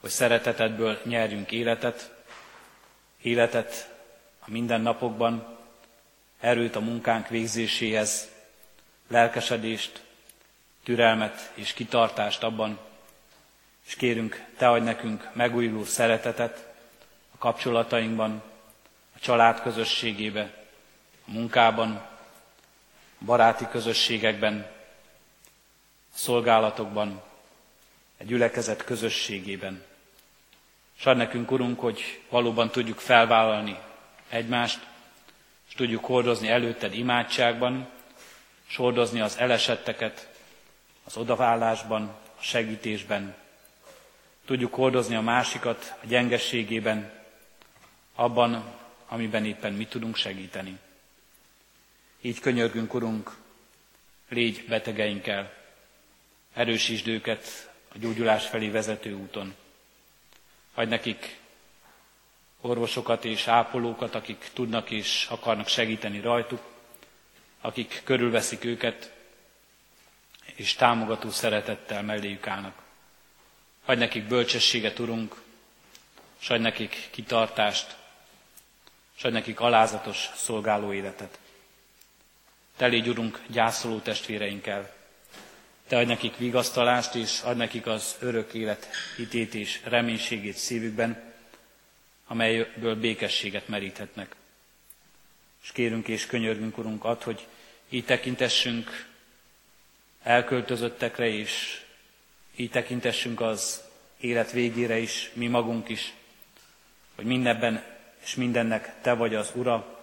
hogy 0.00 0.10
szeretetedből 0.10 1.00
nyerjünk 1.04 1.52
életet, 1.52 2.24
életet 3.22 3.94
a 4.38 4.50
mindennapokban, 4.50 5.58
erőt 6.40 6.76
a 6.76 6.80
munkánk 6.80 7.28
végzéséhez, 7.28 8.28
lelkesedést, 9.08 10.02
türelmet 10.82 11.52
és 11.54 11.72
kitartást 11.72 12.42
abban, 12.42 12.78
és 13.86 13.94
kérünk, 13.94 14.44
Te 14.56 14.68
adj 14.70 14.84
nekünk 14.84 15.30
megújuló 15.32 15.84
szeretetet 15.84 16.74
a 17.34 17.38
kapcsolatainkban, 17.38 18.42
a 19.16 19.18
család 19.20 19.62
közösségébe, 19.62 20.64
a 21.26 21.30
munkában, 21.30 21.90
a 23.20 23.24
baráti 23.24 23.66
közösségekben, 23.70 24.58
a 26.14 26.16
szolgálatokban, 26.16 27.22
a 28.20 28.24
gyülekezet 28.24 28.84
közösségében. 28.84 29.82
És 30.98 31.06
ad 31.06 31.16
nekünk, 31.16 31.50
Urunk, 31.50 31.80
hogy 31.80 32.22
valóban 32.28 32.70
tudjuk 32.70 32.98
felvállalni 32.98 33.78
egymást, 34.28 34.86
és 35.68 35.74
tudjuk 35.74 36.04
hordozni 36.04 36.48
előtted 36.48 36.94
imádságban, 36.94 37.88
és 38.68 38.76
hordozni 38.76 39.20
az 39.20 39.38
elesetteket 39.38 40.28
az 41.04 41.16
odavállásban, 41.16 42.02
a 42.38 42.42
segítésben. 42.42 43.34
Tudjuk 44.44 44.74
hordozni 44.74 45.14
a 45.14 45.20
másikat 45.20 45.98
a 46.02 46.06
gyengességében, 46.06 47.12
abban, 48.14 48.64
amiben 49.08 49.44
éppen 49.44 49.72
mi 49.72 49.86
tudunk 49.86 50.16
segíteni. 50.16 50.78
Így 52.20 52.40
könyörgünk, 52.40 52.94
Urunk, 52.94 53.36
légy 54.28 54.64
betegeinkkel, 54.68 55.52
erősítsd 56.52 57.08
őket 57.08 57.72
a 57.94 57.98
gyógyulás 57.98 58.46
felé 58.46 58.68
vezető 58.68 59.12
úton. 59.14 59.54
Hagy 60.74 60.88
nekik 60.88 61.38
orvosokat 62.60 63.24
és 63.24 63.46
ápolókat, 63.46 64.14
akik 64.14 64.50
tudnak 64.52 64.90
és 64.90 65.26
akarnak 65.30 65.68
segíteni 65.68 66.20
rajtuk, 66.20 66.62
akik 67.60 68.00
körülveszik 68.04 68.64
őket, 68.64 69.12
és 70.54 70.74
támogató 70.74 71.30
szeretettel 71.30 72.02
melléjük 72.02 72.46
állnak. 72.46 72.83
Hagy 73.84 73.98
nekik 73.98 74.24
bölcsességet, 74.24 74.98
Urunk, 74.98 75.42
s 76.38 76.50
adj 76.50 76.62
nekik 76.62 77.08
kitartást, 77.10 77.96
s 79.14 79.24
adj 79.24 79.34
nekik 79.34 79.60
alázatos 79.60 80.30
szolgáló 80.36 80.92
életet. 80.92 81.38
Te 82.76 82.86
légy, 82.86 83.08
Urunk, 83.08 83.40
gyászoló 83.46 83.98
testvéreinkkel. 83.98 84.94
Te 85.86 85.96
adj 85.96 86.06
nekik 86.06 86.36
vigasztalást, 86.36 87.14
és 87.14 87.40
adj 87.40 87.58
nekik 87.58 87.86
az 87.86 88.16
örök 88.18 88.54
élet 88.54 88.88
hitét 89.16 89.54
és 89.54 89.80
reménységét 89.84 90.56
szívükben, 90.56 91.32
amelyből 92.26 92.96
békességet 92.96 93.68
meríthetnek. 93.68 94.34
És 95.62 95.72
kérünk 95.72 96.08
és 96.08 96.26
könyörgünk, 96.26 96.78
Urunk, 96.78 97.04
ad, 97.04 97.22
hogy 97.22 97.46
így 97.88 98.04
tekintessünk 98.04 99.06
elköltözöttekre 100.22 101.28
is, 101.28 101.83
így 102.56 102.70
tekintessünk 102.70 103.40
az 103.40 103.82
élet 104.20 104.50
végére 104.50 104.98
is, 104.98 105.30
mi 105.32 105.46
magunk 105.46 105.88
is, 105.88 106.12
hogy 107.14 107.24
mindenben 107.24 107.84
és 108.22 108.34
mindennek 108.34 109.00
Te 109.00 109.12
vagy 109.12 109.34
az 109.34 109.50
Ura, 109.54 110.02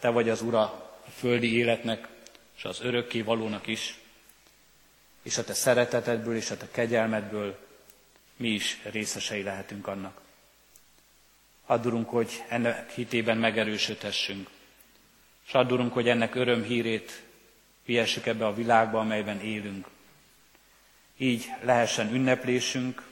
Te 0.00 0.08
vagy 0.08 0.28
az 0.28 0.42
Ura 0.42 0.60
a 1.06 1.10
földi 1.16 1.56
életnek, 1.56 2.08
és 2.56 2.64
az 2.64 2.80
örökké 2.80 3.20
valónak 3.20 3.66
is, 3.66 3.98
és 5.22 5.38
a 5.38 5.44
Te 5.44 5.52
szeretetedből 5.52 6.36
és 6.36 6.50
a 6.50 6.56
Te 6.56 6.68
kegyelmedből 6.70 7.58
mi 8.36 8.48
is 8.48 8.80
részesei 8.82 9.42
lehetünk 9.42 9.86
annak. 9.86 10.20
Addurunk, 11.66 12.08
hogy 12.08 12.44
ennek 12.48 12.90
hitében 12.90 13.36
megerősödhessünk, 13.36 14.48
és 15.46 15.52
addurunk, 15.52 15.92
hogy 15.92 16.08
ennek 16.08 16.34
örömhírét 16.34 17.22
vihessük 17.84 18.26
ebbe 18.26 18.46
a 18.46 18.54
világba, 18.54 19.00
amelyben 19.00 19.40
élünk. 19.40 19.86
Így 21.16 21.46
lehessen 21.62 22.14
ünneplésünk, 22.14 23.02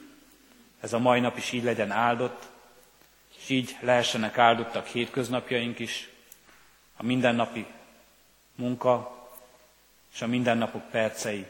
ez 0.80 0.92
a 0.92 0.98
mai 0.98 1.20
nap 1.20 1.36
is 1.36 1.52
így 1.52 1.62
legyen 1.62 1.90
áldott, 1.90 2.48
és 3.38 3.48
így 3.48 3.76
lehessenek 3.80 4.38
áldottak 4.38 4.86
hétköznapjaink 4.86 5.78
is, 5.78 6.08
a 6.96 7.02
mindennapi 7.02 7.66
munka 8.54 9.18
és 10.14 10.22
a 10.22 10.26
mindennapok 10.26 10.90
percei 10.90 11.46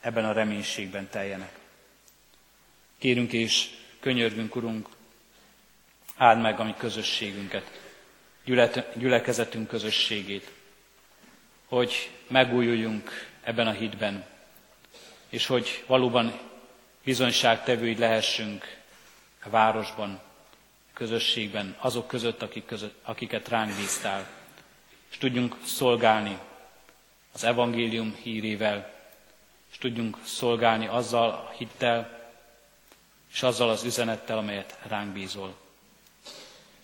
ebben 0.00 0.24
a 0.24 0.32
reménységben 0.32 1.08
teljenek. 1.08 1.58
Kérünk 2.98 3.32
és 3.32 3.70
könyörgünk, 4.00 4.56
Urunk, 4.56 4.88
áld 6.16 6.40
meg 6.40 6.60
a 6.60 6.64
mi 6.64 6.74
közösségünket, 6.78 7.80
gyülekezetünk 8.94 9.68
közösségét, 9.68 10.50
hogy 11.66 12.10
megújuljunk 12.26 13.10
ebben 13.42 13.66
a 13.66 13.72
hitben, 13.72 14.24
és 15.32 15.46
hogy 15.46 15.84
valóban 15.86 16.38
bizonyságtevői 17.04 17.98
lehessünk 17.98 18.80
a 19.44 19.48
városban, 19.48 20.10
a 20.12 20.94
közösségben, 20.94 21.76
azok 21.78 22.06
között, 22.06 22.42
akik 22.42 22.64
között, 22.64 22.98
akiket 23.02 23.48
ránk 23.48 23.76
bíztál, 23.76 24.26
és 25.10 25.18
tudjunk 25.18 25.56
szolgálni 25.64 26.38
az 27.32 27.44
evangélium 27.44 28.14
hírével, 28.22 28.92
és 29.70 29.78
tudjunk 29.78 30.18
szolgálni 30.24 30.86
azzal 30.86 31.28
a 31.30 31.52
hittel, 31.56 32.30
és 33.32 33.42
azzal 33.42 33.68
az 33.70 33.84
üzenettel, 33.84 34.38
amelyet 34.38 34.78
ránk 34.82 35.12
bízol. 35.12 35.54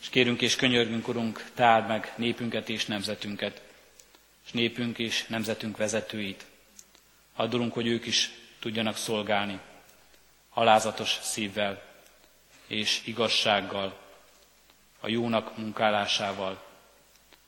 És 0.01 0.09
kérünk 0.09 0.43
és 0.43 0.57
könyörgünk, 0.57 1.09
Urunk, 1.09 1.51
te 1.55 1.85
meg 1.89 2.13
népünket 2.17 2.69
és 2.69 2.87
nemzetünket, 2.87 3.63
és 4.47 4.51
népünk 4.51 4.99
és 4.99 5.27
nemzetünk 5.27 5.77
vezetőit. 5.77 6.47
Addulunk, 7.39 7.73
hogy 7.73 7.87
ők 7.87 8.07
is 8.07 8.31
tudjanak 8.59 8.97
szolgálni, 8.97 9.59
alázatos 10.51 11.19
szívvel 11.23 11.83
és 12.67 13.01
igazsággal, 13.05 13.99
a 15.01 15.09
jónak 15.09 15.57
munkálásával, 15.57 16.65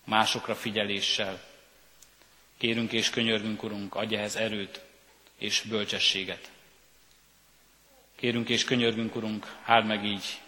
másokra 0.05 0.55
figyeléssel. 0.55 1.43
Kérünk 2.59 2.93
és 2.93 3.11
könyörgünk, 3.11 3.63
Urunk, 3.63 3.95
adj 3.95 4.17
ehhez 4.17 4.37
erőt 4.37 4.81
és 5.39 5.61
bölcsességet. 5.61 6.51
Kérünk 8.17 8.49
és 8.49 8.65
könyörgünk, 8.65 9.15
Urunk, 9.15 9.57
áld 9.65 9.87
meg 9.87 10.05
így 10.05 10.41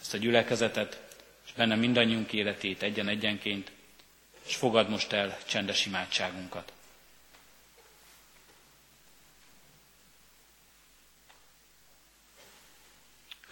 ezt 0.00 0.14
a 0.14 0.18
gyülekezetet, 0.18 1.16
és 1.46 1.52
benne 1.52 1.74
mindannyiunk 1.74 2.32
életét 2.32 2.82
egyen-egyenként, 2.82 3.72
és 4.46 4.56
fogad 4.56 4.88
most 4.88 5.12
el 5.12 5.38
csendes 5.46 5.86
imádságunkat. 5.86 6.72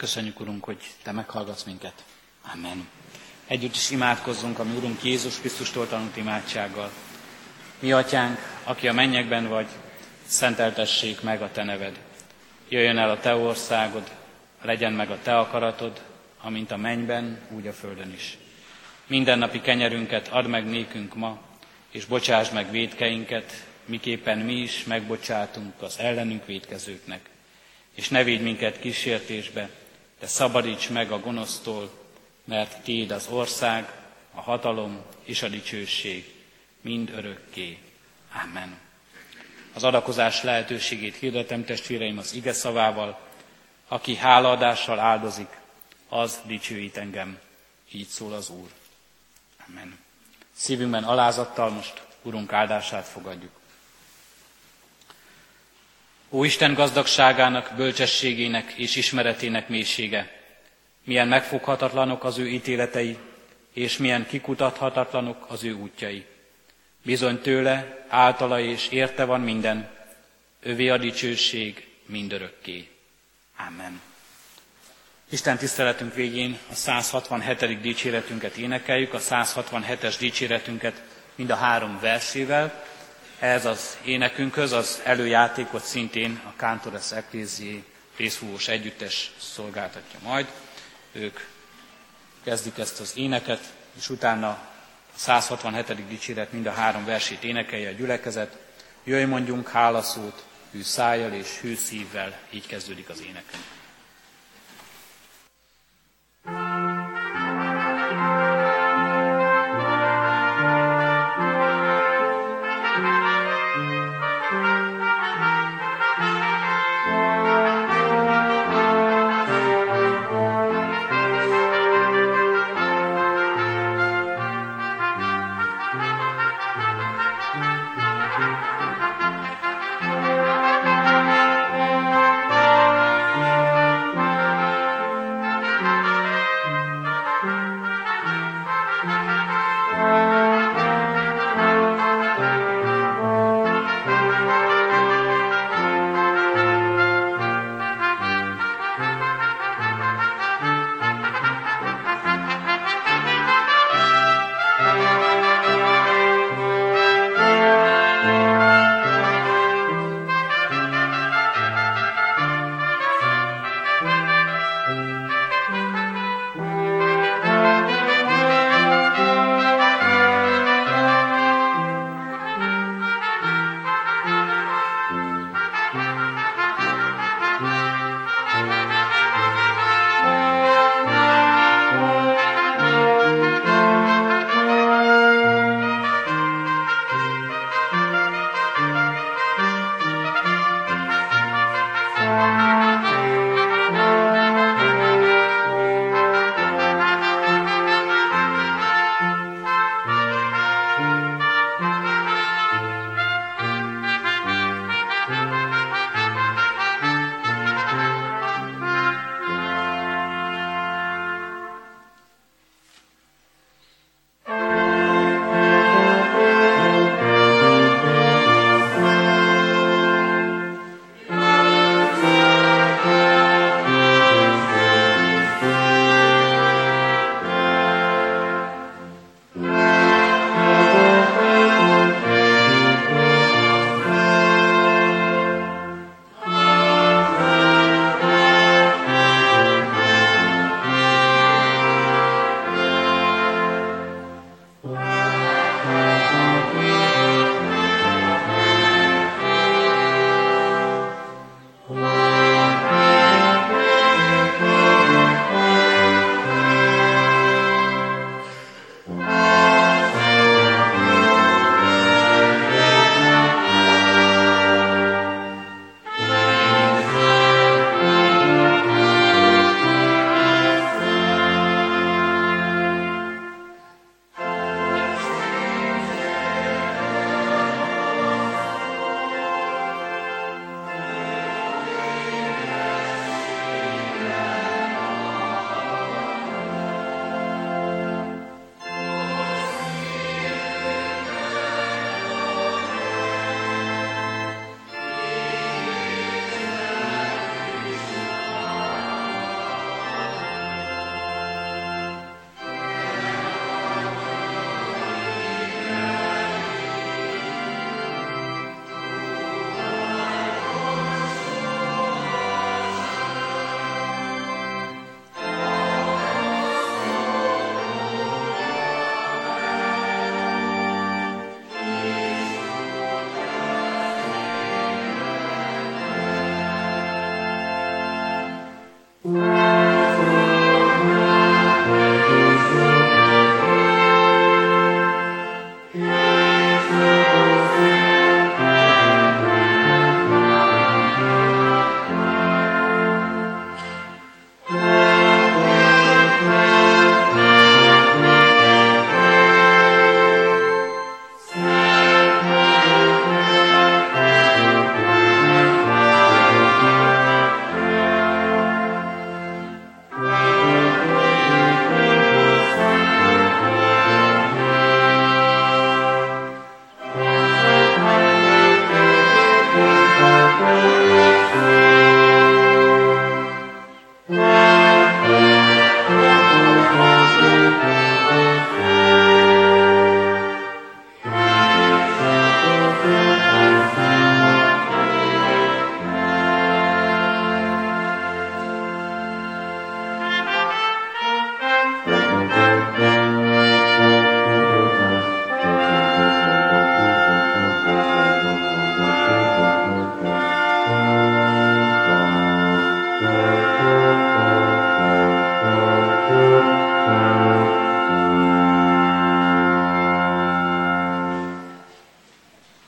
Köszönjük, 0.05 0.41
Urunk, 0.41 0.65
hogy 0.65 0.79
Te 1.03 1.13
meghallgatsz 1.13 1.63
minket. 1.63 2.05
Amen. 2.55 2.89
Együtt 3.47 3.75
is 3.75 3.91
imádkozzunk 3.91 4.59
a 4.59 4.65
mi 4.65 4.77
Urunk 4.77 5.03
Jézus 5.03 5.39
Krisztustól 5.39 5.89
tanult 5.89 6.17
imádsággal. 6.17 6.91
Mi 7.79 7.93
atyánk, 7.93 8.39
aki 8.65 8.89
a 8.89 8.93
mennyekben 8.93 9.49
vagy, 9.49 9.67
szenteltessék 10.27 11.21
meg 11.21 11.43
a 11.43 11.51
te 11.51 11.63
neved. 11.63 11.99
Jöjjön 12.69 12.99
el 12.99 13.11
a 13.11 13.21
te 13.21 13.35
országod, 13.35 14.11
legyen 14.63 14.93
meg 14.93 15.11
a 15.11 15.19
te 15.23 15.39
akaratod, 15.39 16.03
amint 16.41 16.71
a 16.71 16.77
mennyben, 16.77 17.41
úgy 17.51 17.67
a 17.67 17.73
földön 17.73 18.13
is. 18.13 18.39
Mindennapi 19.07 19.61
kenyerünket 19.61 20.29
add 20.29 20.47
meg 20.47 20.67
nékünk 20.67 21.15
ma, 21.15 21.41
és 21.91 22.05
bocsáss 22.05 22.51
meg 22.51 22.71
védkeinket, 22.71 23.67
miképpen 23.85 24.39
mi 24.39 24.55
is 24.55 24.85
megbocsátunk 24.85 25.83
az 25.83 25.99
ellenünk 25.99 26.47
védkezőknek. 26.47 27.21
És 27.95 28.09
ne 28.09 28.25
védj 28.25 28.43
minket 28.43 28.81
kísértésbe, 28.81 29.69
de 30.25 30.31
szabadíts 30.31 30.91
meg 30.91 31.13
a 31.13 31.19
gonosztól, 31.19 31.91
mert 32.45 32.83
Tiéd 32.83 33.11
az 33.11 33.27
ország, 33.31 33.93
a 34.35 34.41
hatalom 34.41 35.03
és 35.25 35.43
a 35.43 35.49
dicsőség 35.49 36.35
mind 36.81 37.11
örökké. 37.11 37.79
Amen. 38.43 38.79
Az 39.75 39.85
adakozás 39.85 40.43
lehetőségét 40.43 41.17
hirdetem 41.17 41.65
testvéreim 41.65 42.19
az 42.19 42.35
ige 42.35 42.53
szavával, 42.53 43.19
aki 43.89 44.17
hálaadással 44.17 44.99
áldozik, 44.99 45.59
az 46.09 46.41
dicsőít 46.47 46.97
engem. 46.97 47.39
Így 47.93 48.09
szól 48.09 48.33
az 48.33 48.49
Úr. 48.51 48.69
Amen. 49.69 49.99
Szívünkben 50.53 51.05
alázattal 51.05 51.71
most 51.71 52.03
Urunk 52.23 52.53
áldását 52.53 53.07
fogadjuk. 53.07 53.53
Ó 56.35 56.45
Isten 56.45 56.75
gazdagságának, 56.75 57.73
bölcsességének 57.77 58.73
és 58.73 58.97
ismeretének 58.97 59.69
mélysége, 59.69 60.31
milyen 61.05 61.29
megfoghatatlanok 61.29 62.25
az 62.25 62.39
ő 62.39 62.49
ítéletei, 62.49 63.19
és 63.73 63.97
milyen 63.97 64.27
kikutathatatlanok 64.27 65.47
az 65.49 65.65
ő 65.65 65.73
útjai. 65.73 66.25
Bizony 67.03 67.41
tőle, 67.41 68.05
általa 68.09 68.61
és 68.61 68.89
érte 68.89 69.25
van 69.25 69.41
minden, 69.41 69.91
övé 70.63 70.89
a 70.89 70.97
dicsőség 70.97 71.89
mindörökké. 72.07 72.89
Amen. 73.69 74.01
Isten 75.29 75.59
tiszteletünk 75.59 76.15
végén 76.15 76.59
a 76.71 76.75
167. 76.75 77.81
dicséretünket 77.81 78.57
énekeljük, 78.57 79.15
a 79.15 79.19
167-es 79.19 80.15
dicséretünket 80.19 81.03
mind 81.35 81.51
a 81.51 81.57
három 81.57 81.99
versével. 82.01 82.85
Ez 83.45 83.65
az 83.65 83.99
énekünkhöz 84.05 84.73
az 84.73 85.01
előjátékot 85.05 85.85
szintén 85.85 86.41
a 86.45 86.53
Cántores 86.57 87.13
Ecclesiae 87.13 87.83
részfúvós 88.17 88.69
együttes 88.69 89.33
szolgáltatja 89.39 90.19
majd. 90.23 90.47
Ők 91.13 91.41
kezdik 92.45 92.79
ezt 92.79 93.01
az 93.01 93.13
éneket, 93.17 93.61
és 93.97 94.09
utána 94.09 94.49
a 94.49 94.61
167. 95.15 96.09
dicséret 96.09 96.53
mind 96.53 96.67
a 96.67 96.73
három 96.73 97.05
versét 97.05 97.43
énekelje 97.43 97.89
a 97.89 97.93
gyülekezet. 97.93 98.57
Jöjj 99.05 99.25
mondjunk 99.25 99.69
hálaszót, 99.69 100.45
hű 100.73 100.83
szájjal 100.83 101.33
és 101.33 101.59
hű 101.61 101.75
szívvel, 101.75 102.39
így 102.51 102.67
kezdődik 102.67 103.09
az 103.09 103.21
énekünk. 103.21 103.74